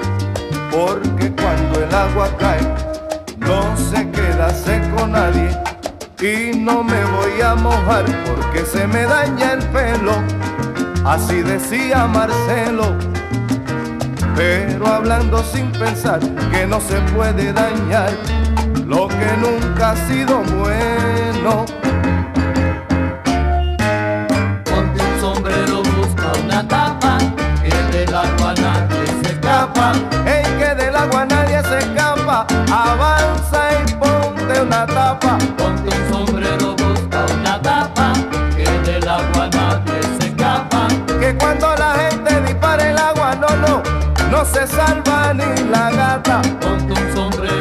Porque 0.74 1.30
cuando 1.30 1.84
el 1.84 1.94
agua 1.94 2.28
cae, 2.36 2.60
no 3.38 3.76
se 3.76 4.10
queda 4.10 4.50
seco 4.50 5.06
nadie. 5.06 5.56
Y 6.20 6.58
no 6.58 6.82
me 6.82 7.04
voy 7.04 7.40
a 7.42 7.54
mojar 7.54 8.04
porque 8.26 8.64
se 8.64 8.84
me 8.88 9.04
daña 9.04 9.52
el 9.52 9.62
pelo. 9.68 10.14
Así 11.04 11.42
decía 11.42 12.08
Marcelo. 12.08 12.96
Pero 14.34 14.88
hablando 14.88 15.44
sin 15.44 15.70
pensar 15.70 16.18
que 16.50 16.66
no 16.66 16.80
se 16.80 16.98
puede 17.14 17.52
dañar 17.52 18.10
lo 18.84 19.06
que 19.06 19.30
nunca 19.40 19.92
ha 19.92 20.08
sido 20.08 20.42
bueno 20.58 21.66
en 30.26 30.33
que 30.33 30.33
del 30.33 30.33
Avanza 32.76 33.70
y 33.86 33.92
ponte 33.92 34.60
una 34.60 34.84
tapa, 34.84 35.38
ponte 35.56 35.96
un 35.96 36.12
sombrero, 36.12 36.74
busca 36.74 37.24
una 37.40 37.62
tapa, 37.62 38.12
que 38.56 38.64
del 38.64 39.08
agua 39.08 39.48
nadie 39.52 40.02
se 40.18 40.26
escapa. 40.26 40.88
Que 41.20 41.36
cuando 41.36 41.72
la 41.76 41.94
gente 41.94 42.40
dispara 42.40 42.90
el 42.90 42.98
agua, 42.98 43.36
no, 43.36 43.48
no, 43.58 43.82
no 44.28 44.44
se 44.44 44.66
salva 44.66 45.32
ni 45.34 45.70
la 45.70 45.92
gata. 45.92 46.42
Ponte 46.60 47.00
un 47.00 47.14
sombrero. 47.14 47.53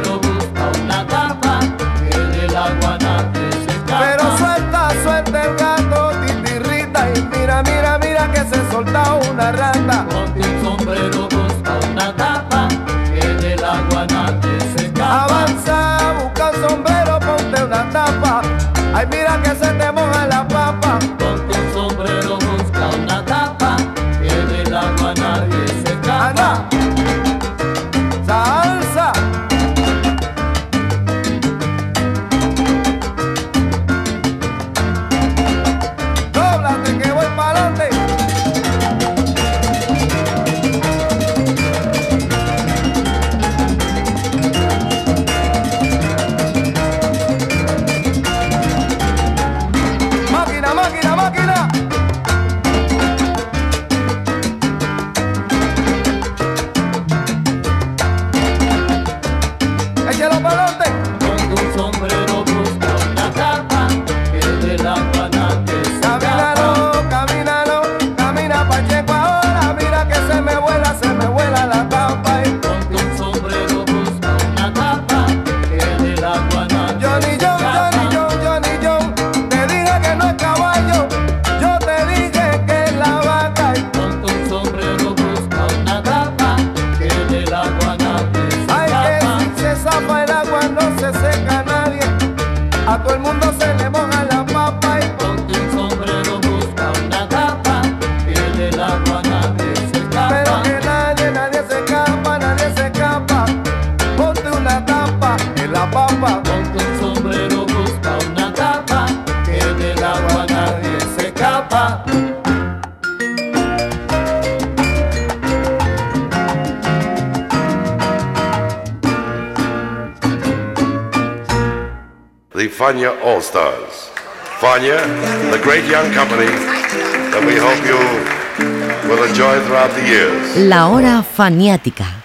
La 130.56 130.88
hora 130.88 131.24
faniática. 131.24 132.23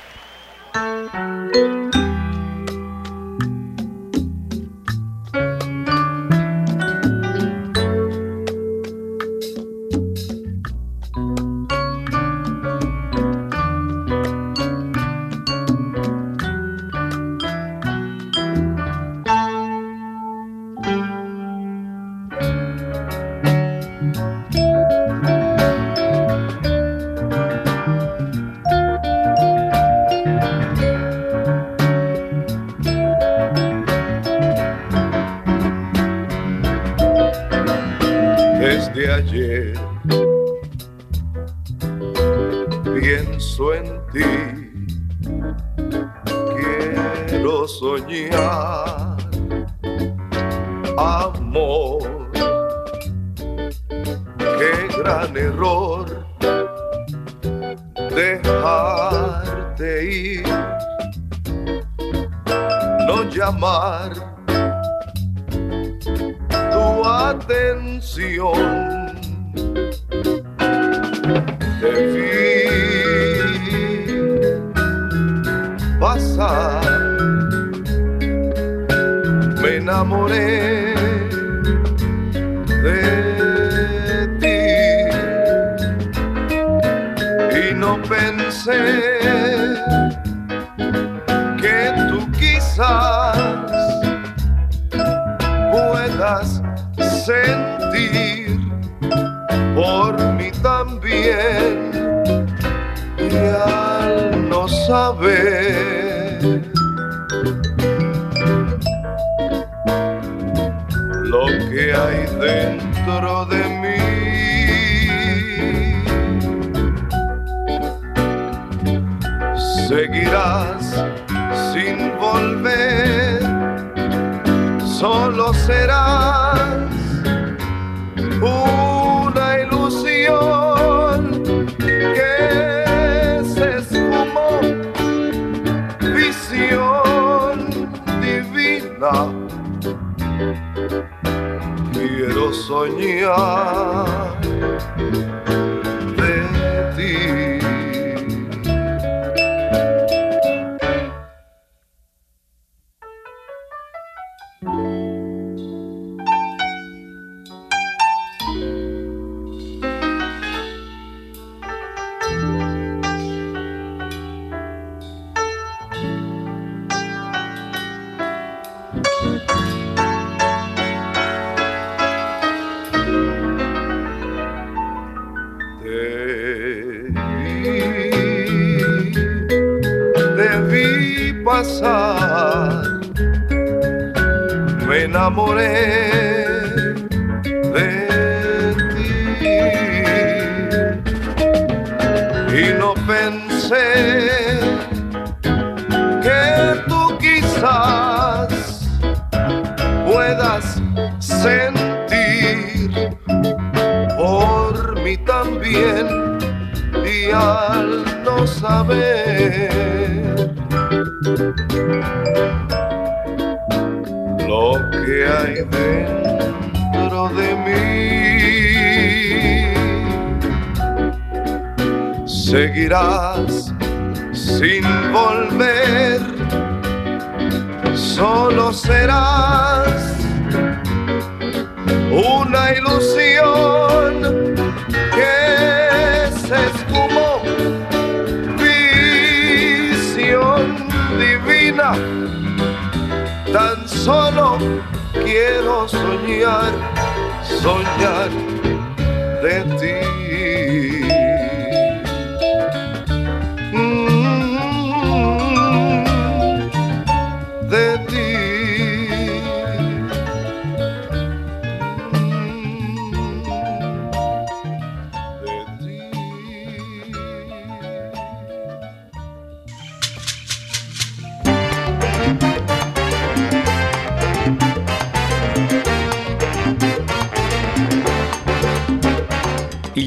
Quiero 141.93 142.53
soñar 142.53 144.07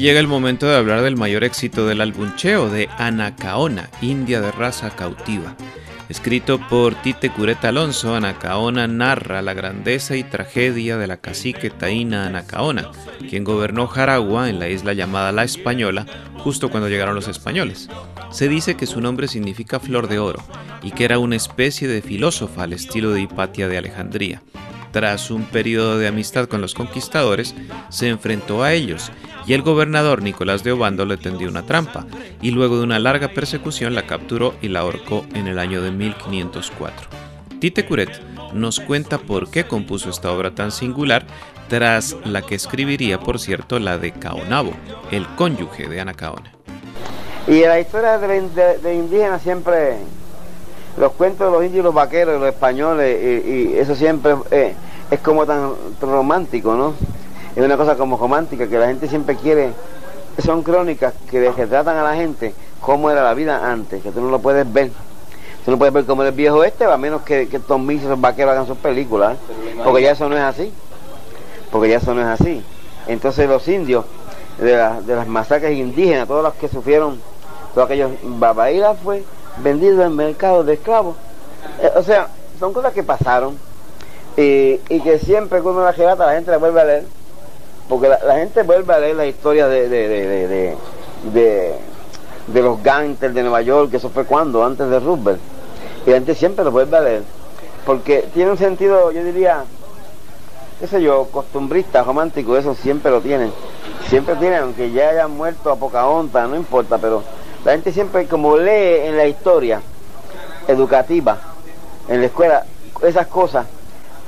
llega 0.02 0.18
el 0.18 0.26
momento 0.26 0.66
de 0.66 0.74
hablar 0.74 1.02
del 1.02 1.16
mayor 1.16 1.44
éxito 1.44 1.86
del 1.86 2.00
álbum 2.00 2.34
Cheo, 2.34 2.68
de 2.68 2.88
Anacaona, 2.98 3.88
India 4.00 4.40
de 4.40 4.50
raza 4.50 4.90
cautiva. 4.90 5.54
Escrito 6.08 6.58
por 6.68 6.96
Tite 6.96 7.30
Cureta 7.30 7.68
Alonso, 7.68 8.16
Anacaona 8.16 8.88
narra 8.88 9.42
la 9.42 9.54
grandeza 9.54 10.16
y 10.16 10.24
tragedia 10.24 10.96
de 10.96 11.06
la 11.06 11.18
cacique 11.18 11.70
taína 11.70 12.26
Anacaona, 12.26 12.90
quien 13.30 13.44
gobernó 13.44 13.86
Jaragua 13.86 14.50
en 14.50 14.58
la 14.58 14.68
isla 14.68 14.92
llamada 14.92 15.30
La 15.30 15.44
Española 15.44 16.04
justo 16.38 16.68
cuando 16.68 16.88
llegaron 16.88 17.14
los 17.14 17.28
españoles. 17.28 17.88
Se 18.32 18.48
dice 18.48 18.74
que 18.74 18.86
su 18.86 19.00
nombre 19.00 19.28
significa 19.28 19.78
flor 19.78 20.08
de 20.08 20.18
oro 20.18 20.42
y 20.82 20.90
que 20.90 21.04
era 21.04 21.20
una 21.20 21.36
especie 21.36 21.86
de 21.86 22.02
filósofa 22.02 22.64
al 22.64 22.72
estilo 22.72 23.12
de 23.12 23.20
Hipatia 23.20 23.68
de 23.68 23.78
Alejandría. 23.78 24.42
Tras 24.92 25.30
un 25.30 25.44
periodo 25.44 25.98
de 25.98 26.06
amistad 26.06 26.46
con 26.46 26.60
los 26.60 26.74
conquistadores, 26.74 27.54
se 27.88 28.08
enfrentó 28.08 28.62
a 28.62 28.74
ellos 28.74 29.10
y 29.46 29.54
el 29.54 29.62
gobernador 29.62 30.22
Nicolás 30.22 30.62
de 30.62 30.72
Obando 30.72 31.06
le 31.06 31.16
tendió 31.16 31.48
una 31.48 31.64
trampa 31.64 32.06
y 32.42 32.50
luego 32.50 32.76
de 32.76 32.84
una 32.84 32.98
larga 32.98 33.28
persecución 33.28 33.94
la 33.94 34.06
capturó 34.06 34.54
y 34.60 34.68
la 34.68 34.80
ahorcó 34.80 35.24
en 35.34 35.48
el 35.48 35.58
año 35.58 35.80
de 35.82 35.90
1504. 35.90 37.08
Tite 37.58 37.86
Curet 37.86 38.20
nos 38.52 38.80
cuenta 38.80 39.18
por 39.18 39.50
qué 39.50 39.64
compuso 39.64 40.10
esta 40.10 40.30
obra 40.30 40.54
tan 40.54 40.70
singular 40.70 41.24
tras 41.68 42.14
la 42.24 42.42
que 42.42 42.54
escribiría, 42.54 43.18
por 43.18 43.38
cierto, 43.38 43.78
la 43.78 43.96
de 43.96 44.12
Caonabo, 44.12 44.72
el 45.10 45.26
cónyuge 45.36 45.88
de 45.88 46.00
Anacaona. 46.00 46.52
Y 47.48 47.60
la 47.60 47.80
historia 47.80 48.18
de, 48.18 48.42
de, 48.48 48.78
de 48.78 48.94
indígenas 48.94 49.42
siempre, 49.42 49.96
los 50.96 51.12
cuentos 51.12 51.46
de 51.46 51.52
los 51.52 51.64
indios 51.64 51.80
y 51.80 51.84
los 51.84 51.94
vaqueros, 51.94 52.40
los 52.40 52.48
españoles, 52.48 53.44
y, 53.46 53.50
y 53.50 53.78
eso 53.78 53.94
siempre 53.94 54.34
eh, 54.50 54.74
es 55.10 55.20
como 55.20 55.46
tan 55.46 55.72
romántico, 56.00 56.74
¿no? 56.74 56.94
Es 57.54 57.64
una 57.64 57.76
cosa 57.76 57.96
como 57.96 58.16
romántica, 58.16 58.66
que 58.66 58.78
la 58.78 58.86
gente 58.86 59.08
siempre 59.08 59.36
quiere, 59.36 59.72
son 60.38 60.62
crónicas 60.62 61.14
que 61.30 61.50
retratan 61.50 61.96
a 61.96 62.02
la 62.02 62.14
gente 62.14 62.54
cómo 62.80 63.10
era 63.10 63.22
la 63.22 63.34
vida 63.34 63.70
antes, 63.70 64.02
que 64.02 64.10
tú 64.10 64.20
no 64.20 64.30
lo 64.30 64.38
puedes 64.38 64.70
ver. 64.70 64.90
Tú 65.64 65.70
no 65.70 65.78
puedes 65.78 65.94
ver 65.94 66.04
como 66.04 66.24
el 66.24 66.32
viejo 66.32 66.64
este, 66.64 66.84
a 66.84 66.96
menos 66.96 67.22
que, 67.22 67.48
que 67.48 67.60
Tom 67.60 67.86
Mix 67.86 68.02
y 68.02 68.08
los 68.08 68.20
vaqueros 68.20 68.52
hagan 68.52 68.66
sus 68.66 68.78
películas, 68.78 69.36
porque 69.84 70.02
ya 70.02 70.10
eso 70.10 70.28
no 70.28 70.36
es 70.36 70.42
así. 70.42 70.72
Porque 71.70 71.88
ya 71.88 71.98
eso 71.98 72.14
no 72.14 72.20
es 72.20 72.26
así. 72.26 72.64
Entonces 73.06 73.48
los 73.48 73.66
indios, 73.68 74.04
de, 74.58 74.76
la, 74.76 75.00
de 75.00 75.14
las 75.14 75.28
masacres 75.28 75.78
indígenas, 75.78 76.26
todos 76.26 76.42
los 76.42 76.54
que 76.54 76.68
sufrieron, 76.68 77.20
todos 77.74 77.86
aquellos, 77.86 78.10
Babaira 78.22 78.94
fue 78.94 79.24
vendido 79.58 80.02
en 80.02 80.16
mercado 80.16 80.64
de 80.64 80.74
esclavos. 80.74 81.16
Eh, 81.80 81.90
o 81.94 82.02
sea, 82.02 82.28
son 82.58 82.72
cosas 82.72 82.92
que 82.92 83.02
pasaron 83.02 83.58
y, 84.36 84.78
que 84.78 85.18
siempre 85.18 85.60
cuando 85.60 85.82
la 85.82 85.92
relata 85.92 86.26
la 86.26 86.34
gente 86.34 86.50
la 86.50 86.58
vuelve 86.58 86.80
a 86.80 86.84
leer, 86.84 87.04
porque 87.88 88.08
la, 88.08 88.18
la 88.24 88.36
gente 88.36 88.62
vuelve 88.62 88.94
a 88.94 88.98
leer 88.98 89.16
la 89.16 89.26
historia 89.26 89.68
de, 89.68 89.88
de, 89.88 90.08
de, 90.08 90.76
de, 91.32 91.74
de, 92.46 92.62
los 92.62 92.82
gangsters 92.82 93.34
de 93.34 93.42
Nueva 93.42 93.62
York, 93.62 93.90
que 93.90 93.98
eso 93.98 94.10
fue 94.10 94.24
cuando, 94.24 94.64
antes 94.64 94.88
de 94.88 95.00
Roosevelt, 95.00 95.40
y 96.06 96.10
la 96.10 96.16
gente 96.16 96.34
siempre 96.34 96.64
lo 96.64 96.70
vuelve 96.70 96.96
a 96.96 97.00
leer, 97.00 97.22
porque 97.84 98.28
tiene 98.32 98.50
un 98.50 98.58
sentido, 98.58 99.12
yo 99.12 99.22
diría, 99.22 99.64
qué 100.80 100.86
sé 100.86 101.02
yo, 101.02 101.28
costumbrista, 101.30 102.02
romántico, 102.02 102.56
eso 102.56 102.74
siempre 102.74 103.10
lo 103.10 103.20
tienen. 103.20 103.52
Siempre 104.08 104.34
tienen, 104.36 104.62
aunque 104.62 104.90
ya 104.90 105.10
hayan 105.10 105.30
muerto 105.30 105.70
a 105.70 105.76
Pocahontas, 105.76 106.48
no 106.48 106.56
importa, 106.56 106.98
pero 106.98 107.22
la 107.64 107.72
gente 107.72 107.92
siempre 107.92 108.26
como 108.26 108.56
lee 108.56 109.06
en 109.06 109.16
la 109.16 109.26
historia 109.26 109.80
educativa, 110.66 111.38
en 112.08 112.20
la 112.20 112.26
escuela, 112.26 112.64
esas 113.02 113.26
cosas, 113.28 113.66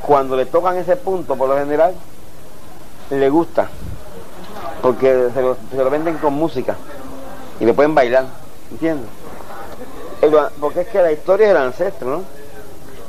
cuando 0.03 0.37
le 0.37 0.47
tocan 0.47 0.76
ese 0.76 0.97
punto, 0.97 1.35
por 1.37 1.49
lo 1.49 1.57
general, 1.57 1.95
le 3.11 3.30
gusta, 3.30 3.68
porque 4.82 5.30
se 5.32 5.43
lo, 5.76 5.91
venden 5.91 6.18
con 6.18 6.35
música 6.35 6.76
y 7.59 7.64
le 7.64 7.74
pueden 7.74 7.95
bailar, 7.95 8.26
¿entiendes? 8.70 9.09
Porque 10.61 10.82
es 10.82 10.89
que 10.89 11.03
la 11.03 11.12
historia 11.12 11.47
es 11.47 11.51
el 11.51 11.57
ancestro, 11.59 12.09
¿no? 12.09 12.22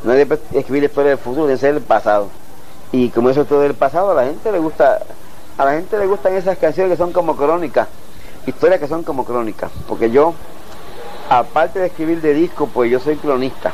No 0.04 0.12
hay 0.12 0.26
que 0.26 0.60
escribir 0.60 0.84
la 0.84 0.90
historia 0.90 1.10
del 1.12 1.18
futuro, 1.18 1.48
debe 1.48 1.60
ser 1.60 1.76
el 1.76 1.82
pasado. 1.82 2.30
Y 2.92 3.10
como 3.10 3.30
eso 3.30 3.42
es 3.42 3.48
todo 3.48 3.62
del 3.62 3.74
pasado, 3.74 4.12
a 4.12 4.14
la 4.14 4.26
gente 4.26 4.52
le 4.52 4.60
gusta, 4.60 5.00
a 5.58 5.66
la 5.66 5.72
gente 5.74 5.98
le 5.98 6.08
gustan 6.08 6.36
esas 6.36 6.58
canciones 6.58 6.92
que 6.92 6.98
son 6.98 7.12
como 7.12 7.36
crónicas, 7.36 7.88
historias 8.46 8.80
que 8.80 8.88
son 8.88 9.04
como 9.04 9.26
crónicas, 9.26 9.72
porque 9.88 10.12
yo, 10.12 10.34
aparte 11.30 11.80
de 11.80 11.88
escribir 11.88 12.22
de 12.22 12.34
disco, 12.34 12.68
pues 12.68 12.92
yo 12.92 13.00
soy 13.00 13.16
cronista. 13.16 13.74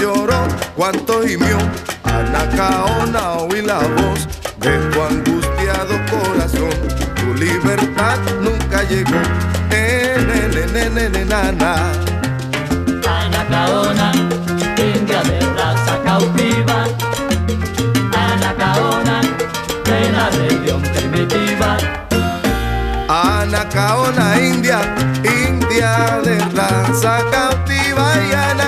Lloró, 0.00 0.46
cuánto 0.76 1.22
gimió. 1.22 1.58
Anacaona, 2.04 3.32
oí 3.32 3.62
la 3.62 3.78
voz 3.78 4.28
de 4.60 4.78
tu 4.90 5.02
angustiado 5.02 5.94
corazón. 6.10 6.70
Tu 7.16 7.34
libertad 7.34 8.18
nunca 8.40 8.82
llegó. 8.84 9.20
Eh, 9.70 10.16
ne, 10.26 10.48
ne, 10.48 10.66
ne, 10.72 10.90
ne, 10.90 11.08
ne, 11.10 11.24
na, 11.24 11.52
na. 11.52 11.92
Anacaona, 13.06 14.12
india 14.76 15.22
de 15.22 15.40
raza 15.56 15.98
cautiva. 16.04 16.84
Anacaona, 18.12 19.20
de 19.84 20.12
la 20.12 20.30
región 20.30 20.82
primitiva. 20.82 21.76
Anacaona 23.08 24.38
india, 24.40 24.80
india 25.24 26.20
de 26.22 26.38
raza 26.54 27.22
cautiva 27.30 28.12
y 28.28 28.32
anacaona 28.34 28.67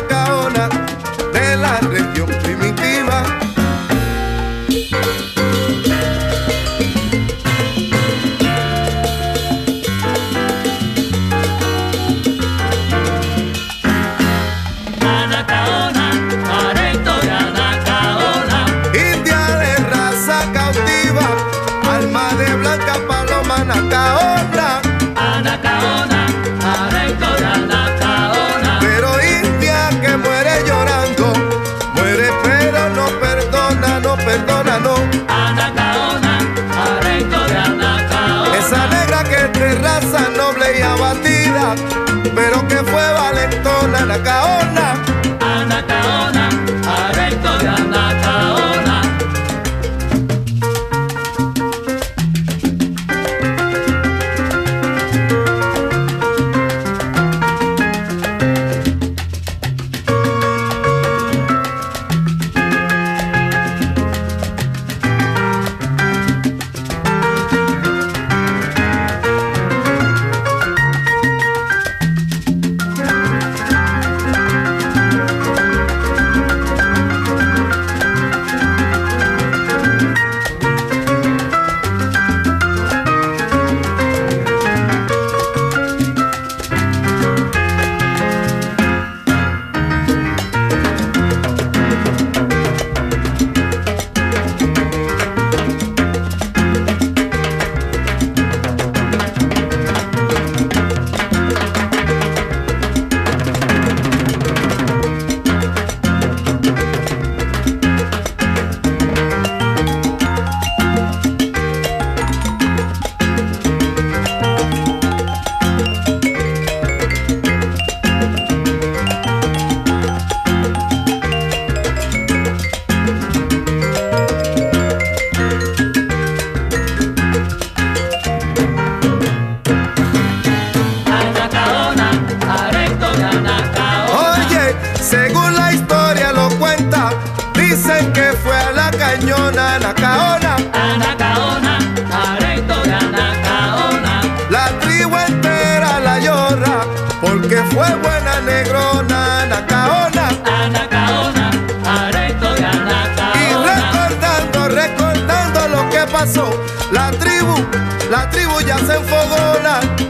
la 158.10 158.28
tribu 158.30 158.60
ya 158.60 158.76
se 158.78 158.94
enfogona. 158.94 160.09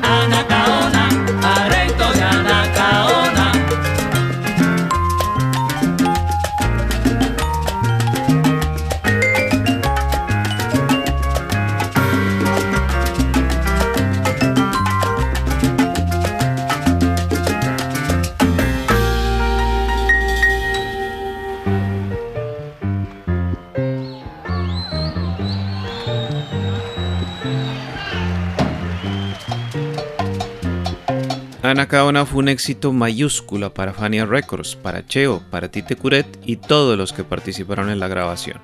Fue 32.11 32.41
un 32.41 32.49
éxito 32.49 32.93
mayúscula 32.93 33.73
para 33.73 33.93
Fania 33.93 34.27
Records, 34.27 34.75
para 34.75 35.07
Cheo, 35.07 35.45
para 35.49 35.71
Tite 35.71 35.95
Curet 35.95 36.27
y 36.45 36.57
todos 36.57 36.99
los 36.99 37.13
que 37.13 37.23
participaron 37.23 37.89
en 37.89 38.01
la 38.01 38.09
grabación. 38.09 38.59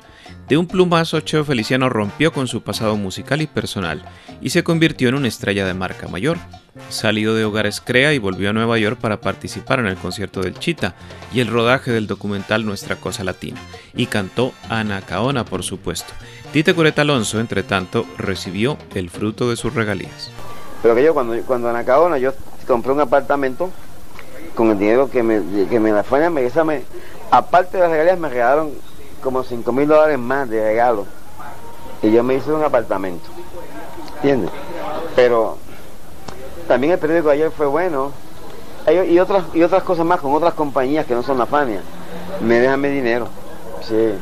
De 0.48 0.56
un 0.56 0.66
plumazo, 0.66 1.20
Cheo 1.20 1.44
Feliciano 1.44 1.88
rompió 1.88 2.32
con 2.32 2.48
su 2.48 2.62
pasado 2.62 2.96
musical 2.96 3.40
y 3.40 3.46
personal 3.46 4.04
y 4.40 4.50
se 4.50 4.64
convirtió 4.64 5.08
en 5.08 5.14
una 5.14 5.28
estrella 5.28 5.64
de 5.64 5.74
marca 5.74 6.08
mayor. 6.08 6.38
Salido 6.88 7.36
de 7.36 7.44
Hogares 7.44 7.80
Crea 7.80 8.12
y 8.14 8.18
volvió 8.18 8.50
a 8.50 8.52
Nueva 8.52 8.78
York 8.78 8.98
para 9.00 9.20
participar 9.20 9.78
en 9.78 9.86
el 9.86 9.96
concierto 9.96 10.40
del 10.40 10.58
Chita 10.58 10.96
y 11.32 11.38
el 11.38 11.46
rodaje 11.46 11.92
del 11.92 12.08
documental 12.08 12.66
Nuestra 12.66 12.96
Cosa 12.96 13.22
Latina, 13.22 13.60
y 13.94 14.06
cantó 14.06 14.52
Anacaona, 14.68 15.44
por 15.44 15.62
supuesto. 15.62 16.12
Tite 16.52 16.74
Curet 16.74 16.98
Alonso, 16.98 17.38
entre 17.38 17.62
tanto, 17.62 18.06
recibió 18.18 18.76
el 18.96 19.08
fruto 19.08 19.48
de 19.48 19.56
sus 19.56 19.72
regalías. 19.72 20.32
Pero 20.82 20.96
que 20.96 21.04
yo 21.04 21.14
cuando, 21.14 21.40
cuando 21.42 21.70
en 21.70 21.76
Acaona 21.76 22.18
yo 22.18 22.32
compré 22.66 22.92
un 22.92 23.00
apartamento 23.00 23.70
con 24.54 24.70
el 24.70 24.78
dinero 24.78 25.10
que 25.10 25.22
me, 25.22 25.68
que 25.68 25.78
me 25.78 25.92
la 25.92 26.02
Fania 26.02 26.30
me, 26.30 26.44
esa 26.44 26.64
me 26.64 26.82
aparte 27.30 27.76
de 27.76 27.82
las 27.82 27.90
regalías 27.90 28.18
me 28.18 28.28
regalaron 28.28 28.72
como 29.22 29.42
5 29.42 29.72
mil 29.72 29.88
dólares 29.88 30.18
más 30.18 30.48
de 30.48 30.62
regalo. 30.62 31.06
Y 32.02 32.12
yo 32.12 32.22
me 32.22 32.34
hice 32.34 32.52
un 32.52 32.62
apartamento. 32.62 33.28
¿Entiendes? 34.16 34.50
Pero 35.14 35.58
también 36.68 36.92
el 36.92 36.98
periódico 36.98 37.28
de 37.28 37.34
ayer 37.34 37.50
fue 37.50 37.66
bueno. 37.66 38.12
Y 39.08 39.18
otras, 39.18 39.44
y 39.52 39.62
otras 39.62 39.82
cosas 39.82 40.06
más 40.06 40.20
con 40.20 40.32
otras 40.34 40.54
compañías 40.54 41.06
que 41.06 41.14
no 41.14 41.22
son 41.22 41.38
la 41.38 41.46
Fania. 41.46 41.80
Me 42.40 42.60
dejan 42.60 42.80
mi 42.80 42.88
dinero. 42.88 43.28
Sí. 43.82 44.14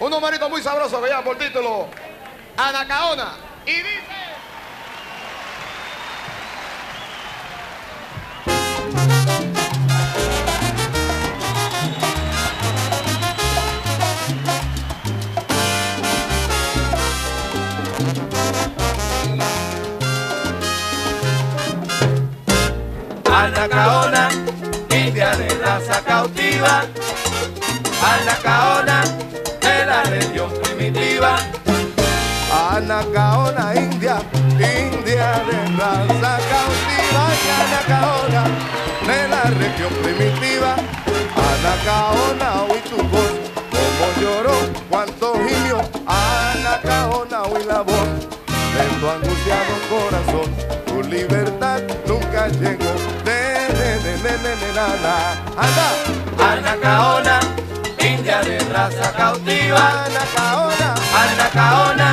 Un 0.00 0.50
muy 0.50 0.62
sabroso 0.62 1.02
que 1.02 1.10
por 1.24 1.36
título 1.36 1.86
Anacaona. 2.56 3.34
Y. 3.66 4.17
Anacaona, 23.38 24.28
india 24.90 25.30
de 25.36 25.48
raza 25.64 26.02
cautiva. 26.04 26.82
Anacaona, 28.12 29.02
de 29.62 29.86
la 29.86 30.02
región 30.02 30.50
primitiva. 30.62 31.36
Anacaona, 32.50 33.74
india, 33.76 34.16
india 34.58 35.30
de 35.48 35.58
raza 35.78 36.32
cautiva. 36.52 37.22
Anacaona, 37.60 38.42
de 39.06 39.28
la 39.28 39.42
región 39.62 39.92
primitiva. 40.02 40.74
Anacaona, 41.48 42.62
hoy 42.62 42.80
tu 42.90 42.96
voz, 42.96 43.32
como 43.70 44.06
lloró, 44.20 44.56
cuánto 44.90 45.34
gimió. 45.46 45.78
Anacaona, 46.06 47.42
hoy 47.44 47.64
la 47.66 47.82
voz, 47.82 48.08
de 48.74 48.84
tu 48.98 49.08
angustiado 49.08 49.74
corazón, 49.88 50.48
tu 50.86 51.02
libertad 51.08 51.80
nunca 52.06 52.48
llegó. 52.48 52.97
Anacaona, 56.38 57.40
india 57.98 58.40
de 58.42 58.58
raza 58.72 59.12
cautiva. 59.12 60.04
Anacaona, 60.06 60.94
Anacaona, 61.22 62.08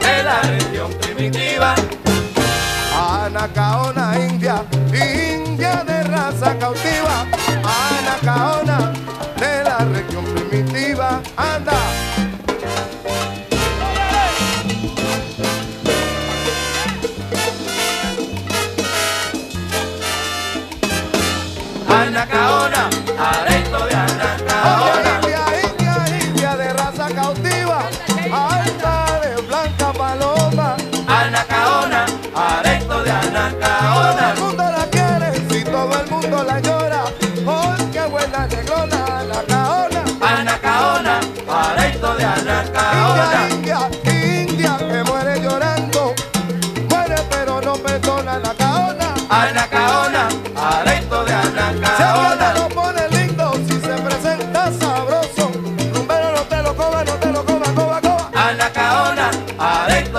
de 0.00 0.22
la 0.22 0.40
región 0.40 0.90
primitiva. 1.02 1.74
Anacaona, 2.96 4.18
india, 4.18 4.64
india 4.90 5.84
de 5.84 6.02
raza 6.04 6.58
cautiva. 6.58 7.26
Anacaona, 7.76 8.92
de 9.38 9.64
la 9.64 9.78
región 9.92 10.24
primitiva. 10.24 11.20
Anda. 11.36 11.77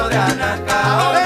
podrán 0.09 0.41
acabar. 0.41 1.18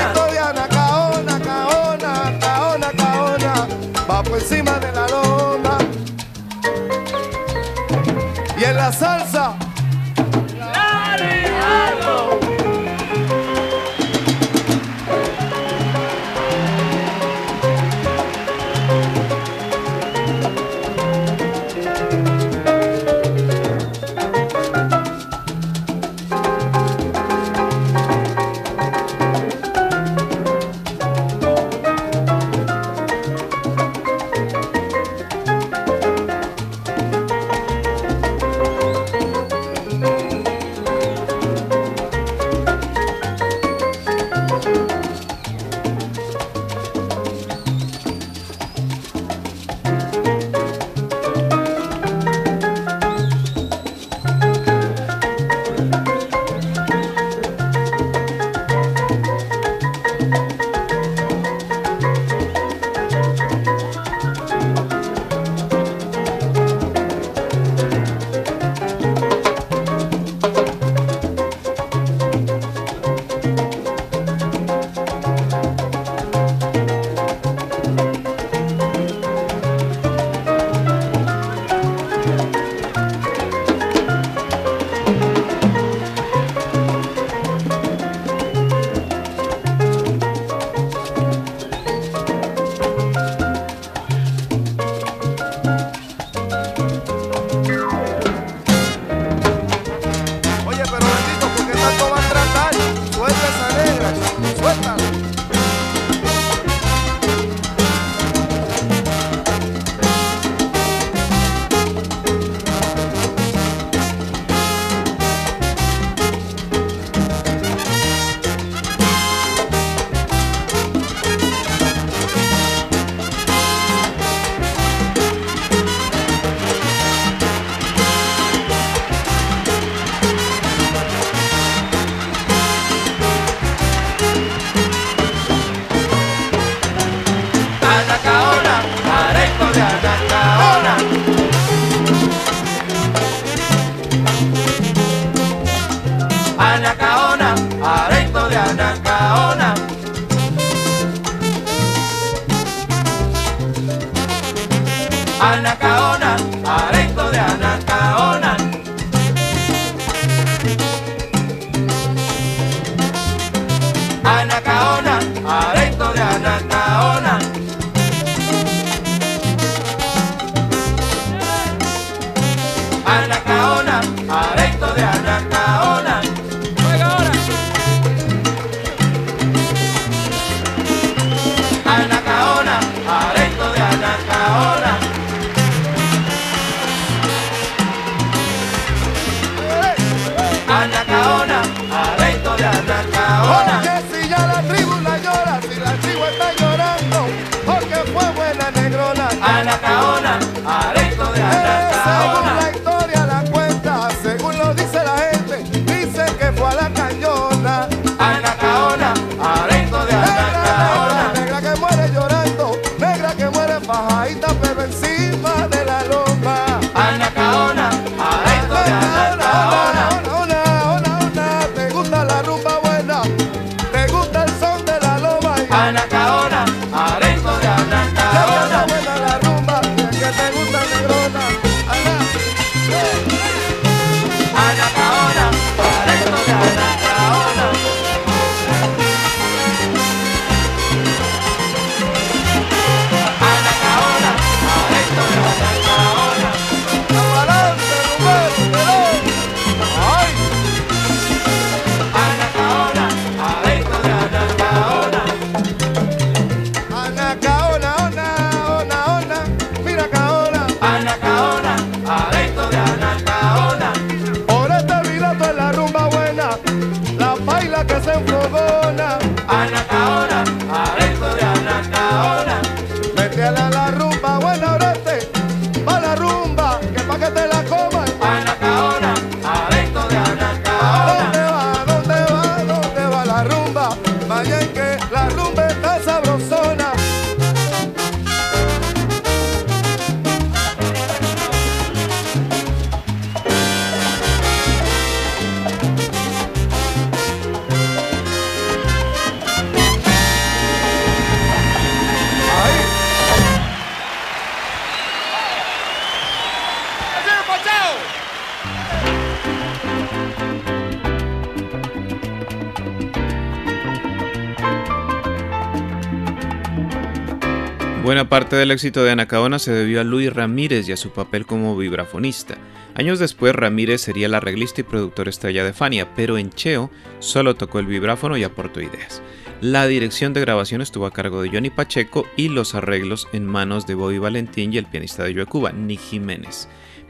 Parte 318.54 318.60
del 318.60 318.70
éxito 318.70 319.04
de 319.04 319.10
Anacaona 319.10 319.58
se 319.58 319.72
debió 319.72 320.00
a 320.00 320.04
Luis 320.04 320.32
Ramírez 320.32 320.88
y 320.88 320.92
a 320.92 320.98
su 320.98 321.10
papel 321.10 321.48
como 321.48 321.76
vibrafonista. 321.76 322.56
Años 322.94 323.18
después, 323.18 323.56
Ramírez 323.56 324.02
sería 324.02 324.28
el 324.28 324.36
arreglista 324.36 324.82
y 324.82 324.84
productor 324.84 325.28
estrella 325.28 325.64
de 325.64 325.74
Fania, 325.74 326.14
pero 326.16 326.38
en 326.38 326.52
Cheo 326.52 326.92
solo 327.18 327.56
tocó 327.56 327.80
el 327.80 327.88
vibráfono 327.88 328.38
y 328.38 328.44
aportó 328.44 328.80
ideas. 328.80 329.24
La 329.60 329.88
dirección 329.88 330.34
de 330.34 330.42
grabación 330.42 330.84
estuvo 330.84 331.08
a 331.08 331.14
cargo 331.14 331.42
de 331.42 331.50
Johnny 331.50 331.72
Pacheco 331.72 332.28
y 332.38 332.50
los 332.50 332.76
arreglos 332.76 333.28
en 333.34 333.48
manos 333.48 333.88
de 333.88 333.96
Bobby 333.96 334.20
Valentín 334.20 334.72
y 334.72 334.78
el 334.78 334.86
pianista 334.86 335.24
de 335.24 335.46
Cuba, 335.48 335.72
Nick 335.72 336.02
Jiménez. 336.02 336.68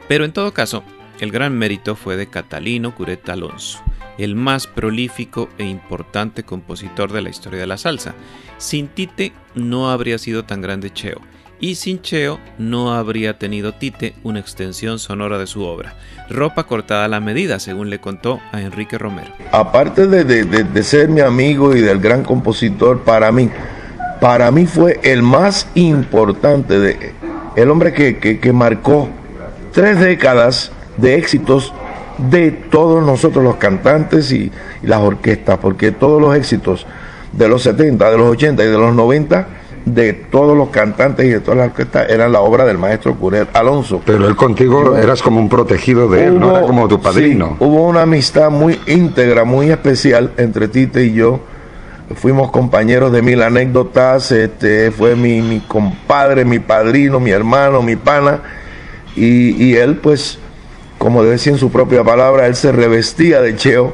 Pero 0.08 0.24
en 0.24 0.32
todo 0.32 0.54
caso, 0.54 0.82
el 1.20 1.30
gran 1.30 1.58
mérito 1.58 1.94
fue 1.94 2.16
de 2.16 2.26
Catalino 2.26 2.94
Cureta 2.94 3.34
Alonso, 3.34 3.83
el 4.18 4.34
más 4.36 4.66
prolífico 4.66 5.48
e 5.58 5.64
importante 5.64 6.42
compositor 6.42 7.12
de 7.12 7.22
la 7.22 7.30
historia 7.30 7.60
de 7.60 7.66
la 7.66 7.78
salsa. 7.78 8.14
Sin 8.58 8.88
Tite 8.88 9.32
no 9.54 9.90
habría 9.90 10.18
sido 10.18 10.44
tan 10.44 10.60
grande 10.60 10.92
Cheo, 10.92 11.20
y 11.60 11.76
sin 11.76 12.02
Cheo 12.02 12.40
no 12.58 12.94
habría 12.94 13.38
tenido 13.38 13.72
Tite 13.72 14.14
una 14.22 14.40
extensión 14.40 14.98
sonora 14.98 15.38
de 15.38 15.46
su 15.46 15.64
obra. 15.64 15.94
Ropa 16.28 16.64
cortada 16.64 17.04
a 17.04 17.08
la 17.08 17.20
medida, 17.20 17.58
según 17.58 17.90
le 17.90 18.00
contó 18.00 18.40
a 18.52 18.60
Enrique 18.60 18.98
Romero. 18.98 19.32
Aparte 19.52 20.06
de, 20.06 20.82
ser 20.82 21.08
mi 21.08 21.20
amigo 21.20 21.74
y 21.74 21.80
del 21.80 22.00
gran 22.00 22.22
compositor, 22.22 23.00
para 23.02 23.30
mí, 23.32 23.50
para 24.20 24.50
mí 24.50 24.66
fue 24.66 25.00
el 25.02 25.22
más 25.22 25.68
importante, 25.74 26.78
de, 26.78 27.14
el 27.56 27.70
hombre 27.70 27.92
que, 27.92 28.52
marcó 28.52 29.08
tres 29.72 29.98
décadas 30.00 30.72
de 30.96 31.16
éxitos 31.16 31.72
de 32.18 32.50
todos 32.50 33.04
nosotros 33.04 33.42
los 33.44 33.56
cantantes 33.56 34.32
y, 34.32 34.50
y 34.82 34.86
las 34.86 35.00
orquestas, 35.00 35.58
porque 35.58 35.92
todos 35.92 36.20
los 36.20 36.36
éxitos 36.36 36.86
de 37.32 37.48
los 37.48 37.62
70, 37.62 38.10
de 38.10 38.18
los 38.18 38.30
80 38.30 38.64
y 38.64 38.66
de 38.66 38.78
los 38.78 38.94
90 38.94 39.46
de 39.84 40.14
todos 40.14 40.56
los 40.56 40.70
cantantes 40.70 41.26
y 41.26 41.28
de 41.28 41.40
todas 41.40 41.58
las 41.58 41.66
orquestas 41.68 42.08
eran 42.08 42.32
la 42.32 42.40
obra 42.40 42.64
del 42.64 42.78
maestro 42.78 43.14
Curet 43.16 43.54
Alonso. 43.54 44.00
Pero 44.04 44.26
él 44.26 44.36
contigo 44.36 44.96
eras 44.96 45.22
como 45.22 45.40
un 45.40 45.48
protegido 45.48 46.08
de 46.08 46.26
él, 46.26 46.40
no 46.40 46.56
era 46.56 46.66
como 46.66 46.88
tu 46.88 47.00
padrino. 47.00 47.56
hubo 47.60 47.86
una 47.86 48.02
amistad 48.02 48.50
muy 48.50 48.80
íntegra, 48.86 49.44
muy 49.44 49.70
especial 49.70 50.32
entre 50.36 50.68
Tite 50.68 51.04
y 51.04 51.12
yo. 51.12 51.40
Fuimos 52.16 52.50
compañeros 52.50 53.12
de 53.12 53.22
mil 53.22 53.42
anécdotas, 53.42 54.30
este, 54.30 54.90
fue 54.90 55.16
mi, 55.16 55.40
mi 55.40 55.60
compadre, 55.60 56.44
mi 56.44 56.58
padrino, 56.58 57.18
mi 57.18 57.30
hermano, 57.30 57.82
mi 57.82 57.96
pana. 57.96 58.40
Y, 59.16 59.62
y 59.62 59.76
él, 59.76 59.96
pues, 59.96 60.38
como 61.04 61.22
decía 61.22 61.52
en 61.52 61.58
su 61.58 61.70
propia 61.70 62.02
palabra, 62.02 62.46
él 62.46 62.56
se 62.56 62.72
revestía 62.72 63.42
de 63.42 63.54
Cheo 63.56 63.92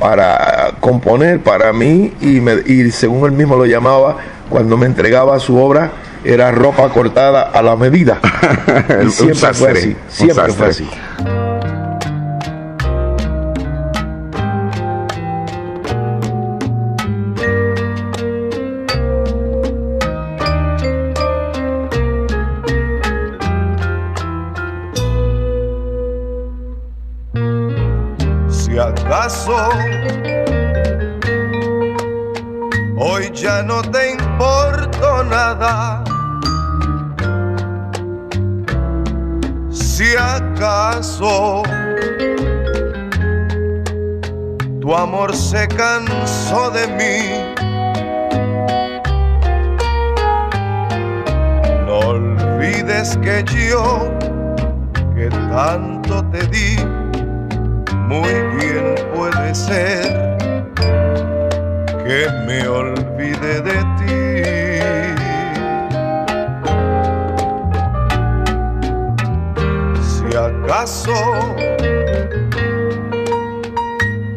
para 0.00 0.72
componer 0.80 1.42
para 1.42 1.70
mí 1.74 2.14
y, 2.18 2.40
me, 2.40 2.54
y 2.64 2.90
según 2.92 3.26
él 3.26 3.32
mismo 3.32 3.56
lo 3.56 3.66
llamaba, 3.66 4.16
cuando 4.48 4.78
me 4.78 4.86
entregaba 4.86 5.38
su 5.38 5.58
obra 5.58 5.92
era 6.24 6.50
ropa 6.50 6.88
cortada 6.88 7.42
a 7.42 7.60
la 7.60 7.76
medida. 7.76 8.20
siempre 9.10 9.52
fue 9.52 9.72
así, 9.72 9.96
siempre 10.08 10.50
fue 10.54 10.68
así. 10.68 10.88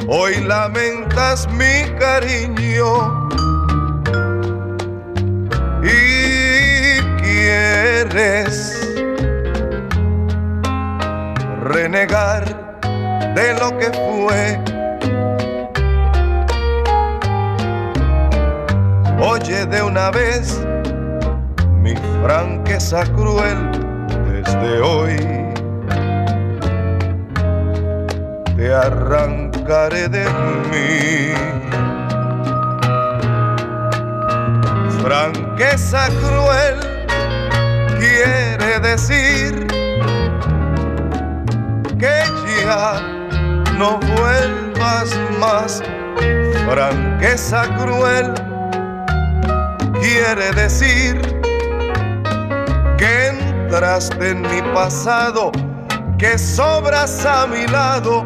Hoy 0.08 0.40
lamentas 0.42 1.48
mi 1.52 1.90
cariño 2.00 3.30
y 5.84 7.00
quieres 7.22 8.80
renegar 11.64 12.44
de 13.36 13.54
lo 13.60 13.78
que 13.78 13.92
fue 13.94 14.74
Oye 19.26 19.66
de 19.66 19.82
una 19.82 20.12
vez 20.12 20.62
mi 21.82 21.96
franqueza 22.22 23.06
cruel 23.06 23.72
desde 24.28 24.82
hoy. 24.82 25.16
Te 28.58 28.74
de 29.64 30.26
mí. 30.72 31.34
Franqueza 35.02 36.10
cruel 36.20 36.80
quiere 37.98 38.80
decir 38.82 39.66
que 41.98 42.24
ya 42.62 43.00
no 43.78 44.00
vuelvas 44.18 45.18
más. 45.40 45.82
Franqueza 46.70 47.64
cruel 47.78 48.34
quiere 50.02 50.52
decir 50.56 51.22
que 52.98 53.28
entraste 53.28 54.32
en 54.32 54.42
mi 54.42 54.62
pasado, 54.74 55.54
que 56.18 56.38
sobras 56.38 57.26
a 57.26 57.48
mi 57.48 57.66
lado. 57.68 58.26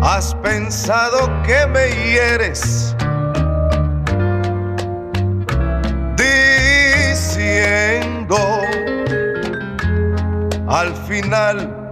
Has 0.00 0.34
pensado 0.36 1.30
que 1.42 1.66
me 1.66 1.90
hieres, 1.90 2.96
diciendo 7.06 8.36
al 10.68 10.94
final 11.06 11.90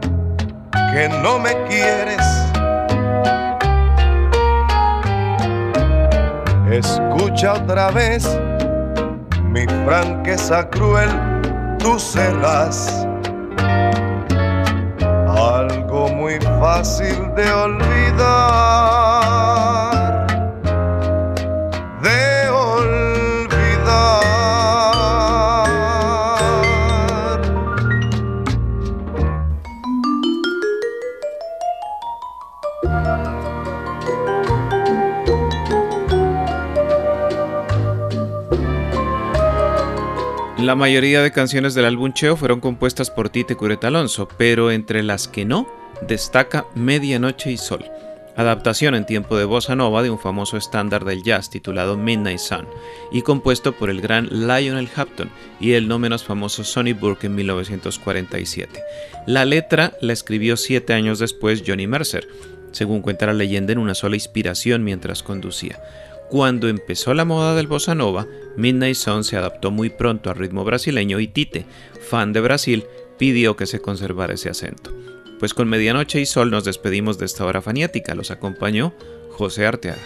que 0.93 1.09
no 1.23 1.39
me 1.39 1.53
quieres. 1.69 2.25
Escucha 6.71 7.53
otra 7.55 7.91
vez 7.91 8.27
mi 9.45 9.67
franqueza 9.85 10.69
cruel, 10.71 11.11
tú 11.79 11.99
serás 11.99 13.07
fácil 16.81 17.35
de 17.35 17.53
olvidar. 17.53 19.10
La 40.61 40.75
mayoría 40.75 41.23
de 41.23 41.33
canciones 41.33 41.73
del 41.75 41.87
álbum 41.87 42.13
Cheo 42.13 42.37
fueron 42.37 42.61
compuestas 42.61 43.11
por 43.11 43.31
Tite 43.31 43.57
Cureta 43.57 43.89
Alonso, 43.89 44.29
pero 44.37 44.71
entre 44.71 45.03
las 45.03 45.27
que 45.27 45.47
no, 45.47 45.67
destaca 46.07 46.67
Medianoche 46.75 47.51
y 47.51 47.57
Sol. 47.57 47.83
adaptación 48.37 48.95
en 48.95 49.07
tiempo 49.07 49.39
de 49.39 49.47
bossa 49.47 49.75
nova 49.75 50.03
de 50.03 50.11
un 50.11 50.19
famoso 50.19 50.59
estándar 50.59 51.07
del 51.07 51.23
jazz 51.23 51.49
titulado 51.49 51.97
Midnight 51.97 52.39
Sun 52.39 52.67
y 53.11 53.23
compuesto 53.23 53.73
por 53.73 53.89
el 53.89 54.03
gran 54.03 54.29
Lionel 54.31 54.89
Hampton 54.95 55.31
y 55.61 55.73
el 55.73 55.89
no 55.89 55.99
menos 55.99 56.25
famoso 56.25 56.63
Sonny 56.63 56.93
Burke 56.93 57.27
en 57.27 57.37
1947. 57.37 58.83
La 59.27 59.47
letra 59.47 59.95
la 60.03 60.13
escribió 60.13 60.59
siete 60.59 60.93
años 60.93 61.19
después 61.19 61.65
Johnny 61.67 61.87
Mercer, 61.87 62.29
según 62.71 63.01
cuenta 63.01 63.27
la 63.27 63.33
leyenda 63.33 63.73
en 63.73 63.79
una 63.79 63.95
sola 63.95 64.17
inspiración 64.17 64.85
mientras 64.85 65.23
conducía. 65.23 65.81
Cuando 66.31 66.69
empezó 66.69 67.13
la 67.13 67.25
moda 67.25 67.57
del 67.57 67.67
bossa 67.67 67.97
nova, 67.97 68.25
Midnight 68.57 68.95
Sun 68.95 69.25
se 69.25 69.37
adaptó 69.37 69.73
muy 69.73 69.91
pronto 69.91 70.31
al 70.31 70.37
ritmo 70.37 70.63
brasileño 70.63 71.19
y 71.19 71.27
Tite, 71.27 71.67
fan 72.09 72.33
de 72.33 72.41
Brasil, 72.41 72.85
pidió 73.19 73.57
que 73.57 73.67
se 73.67 73.81
conservara 73.81 74.35
ese 74.35 74.49
acento. 74.49 74.95
Pues 75.41 75.55
con 75.55 75.69
Medianoche 75.69 76.21
y 76.21 76.27
Sol 76.27 76.53
nos 76.53 76.65
despedimos 76.65 77.19
de 77.19 77.27
esta 77.27 77.45
hora 77.45 77.63
faniática. 77.63 78.15
Los 78.15 78.31
acompañó 78.31 78.95
José 79.33 79.67
Arteaga. 79.67 79.99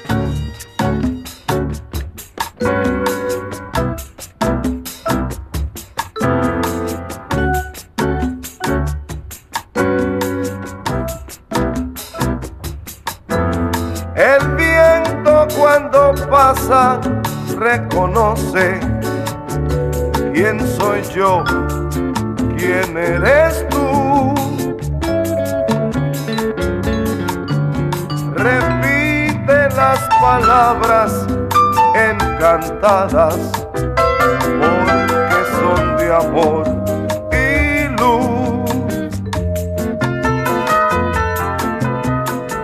Reconoce 17.76 18.78
quién 20.32 20.60
soy 20.76 21.02
yo, 21.14 21.42
quién 22.56 22.96
eres 22.96 23.66
tú. 23.68 24.34
Repite 28.36 29.56
las 29.76 30.00
palabras 30.20 31.26
encantadas 31.94 33.38
porque 34.60 35.38
son 35.58 35.96
de 35.96 36.14
amor 36.14 36.64
y 37.32 37.88
luz. 37.98 39.10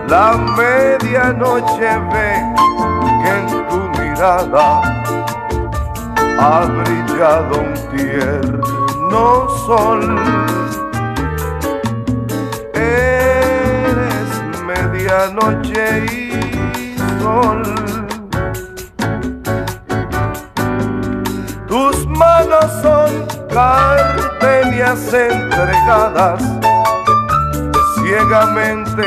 La 0.07 0.37
medianoche 0.57 1.89
ve 2.11 2.31
que 3.23 3.29
en 3.39 3.67
tu 3.67 3.99
mirada 3.99 4.90
ha 6.43 6.65
brillado 6.65 7.59
un 7.59 7.73
tierno 7.95 9.47
sol. 9.67 10.01
Eres 12.73 14.29
medianoche 14.65 16.05
y 16.05 16.97
sol. 17.21 17.61
Tus 21.67 22.07
manos 22.07 22.65
son 22.81 23.11
gardenias 23.49 25.13
entregadas 25.13 26.41
ciegamente 27.95 29.05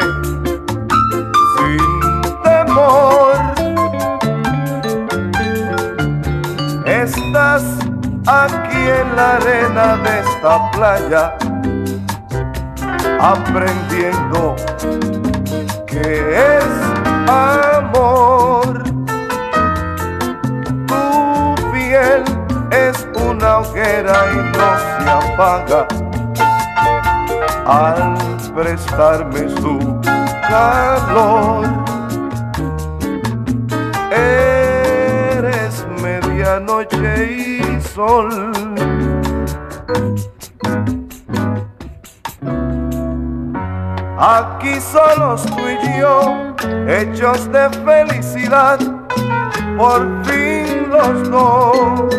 sin 1.57 2.22
temor. 2.45 3.43
Aquí 8.26 8.88
en 8.88 9.16
la 9.16 9.36
arena 9.36 9.96
de 9.96 10.20
esta 10.20 10.70
playa, 10.70 11.34
aprendiendo 13.20 14.56
que 15.86 16.56
es 16.56 16.64
amor. 17.28 18.82
Tu 20.86 21.72
piel 21.72 22.24
es 22.70 23.06
una 23.14 23.58
hoguera 23.58 24.16
y 24.32 24.36
no 24.56 24.68
se 24.78 25.10
apaga 25.10 25.86
al 27.66 28.14
prestarme 28.54 29.48
su 29.60 30.00
calor. 30.48 31.66
Eres 34.10 35.86
medianoche 36.02 37.04
y 37.38 37.43
Aquí 44.18 44.80
solos 44.80 45.47
tú 45.47 45.62
y 45.68 45.78
yo, 46.01 46.55
hechos 46.88 47.53
de 47.53 47.70
felicidad, 47.84 48.80
por 49.78 50.24
fin 50.24 50.90
los 50.90 51.30
dos. 51.30 52.16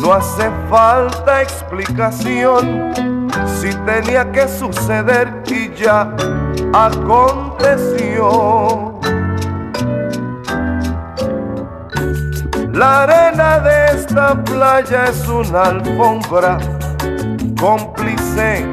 No 0.00 0.12
hace 0.12 0.48
falta 0.70 1.42
explicación 1.42 2.94
si 3.60 3.74
tenía 3.84 4.30
que 4.30 4.46
suceder 4.46 5.42
y 5.48 5.74
ya 5.74 6.14
aconteció. 6.72 8.44
La 12.74 13.04
arena 13.04 13.60
de 13.60 13.86
esta 13.94 14.34
playa 14.34 15.04
es 15.04 15.28
una 15.28 15.62
alfombra 15.62 16.58
cómplice, 17.60 18.66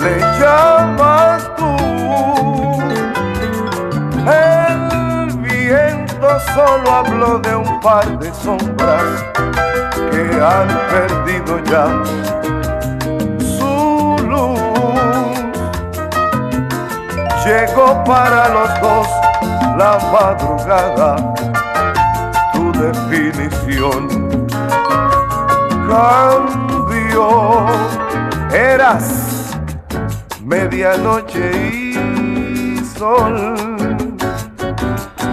le 0.00 0.18
llamas 0.40 1.42
tú. 1.54 1.76
El 4.26 5.38
viento 5.38 6.40
solo 6.54 6.90
habló 6.90 7.38
de 7.40 7.56
un 7.56 7.80
par 7.80 8.18
de 8.20 8.32
sombras 8.32 9.22
que 10.10 10.40
han 10.40 10.68
perdido 10.88 11.58
ya 11.64 11.86
su 13.38 14.16
luz. 14.26 14.60
Llegó 17.44 18.02
para 18.04 18.48
los 18.48 18.80
dos 18.80 19.08
la 19.76 19.98
madrugada, 20.10 21.16
definición 23.70 24.46
cambió. 25.88 27.66
Eras 28.52 29.56
medianoche 30.44 31.50
y 31.54 32.84
sol, 32.84 33.54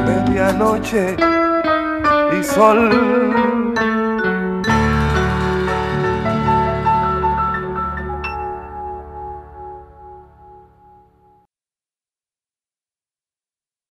medianoche 0.06 1.16
y 2.40 2.44
sol. 2.44 3.57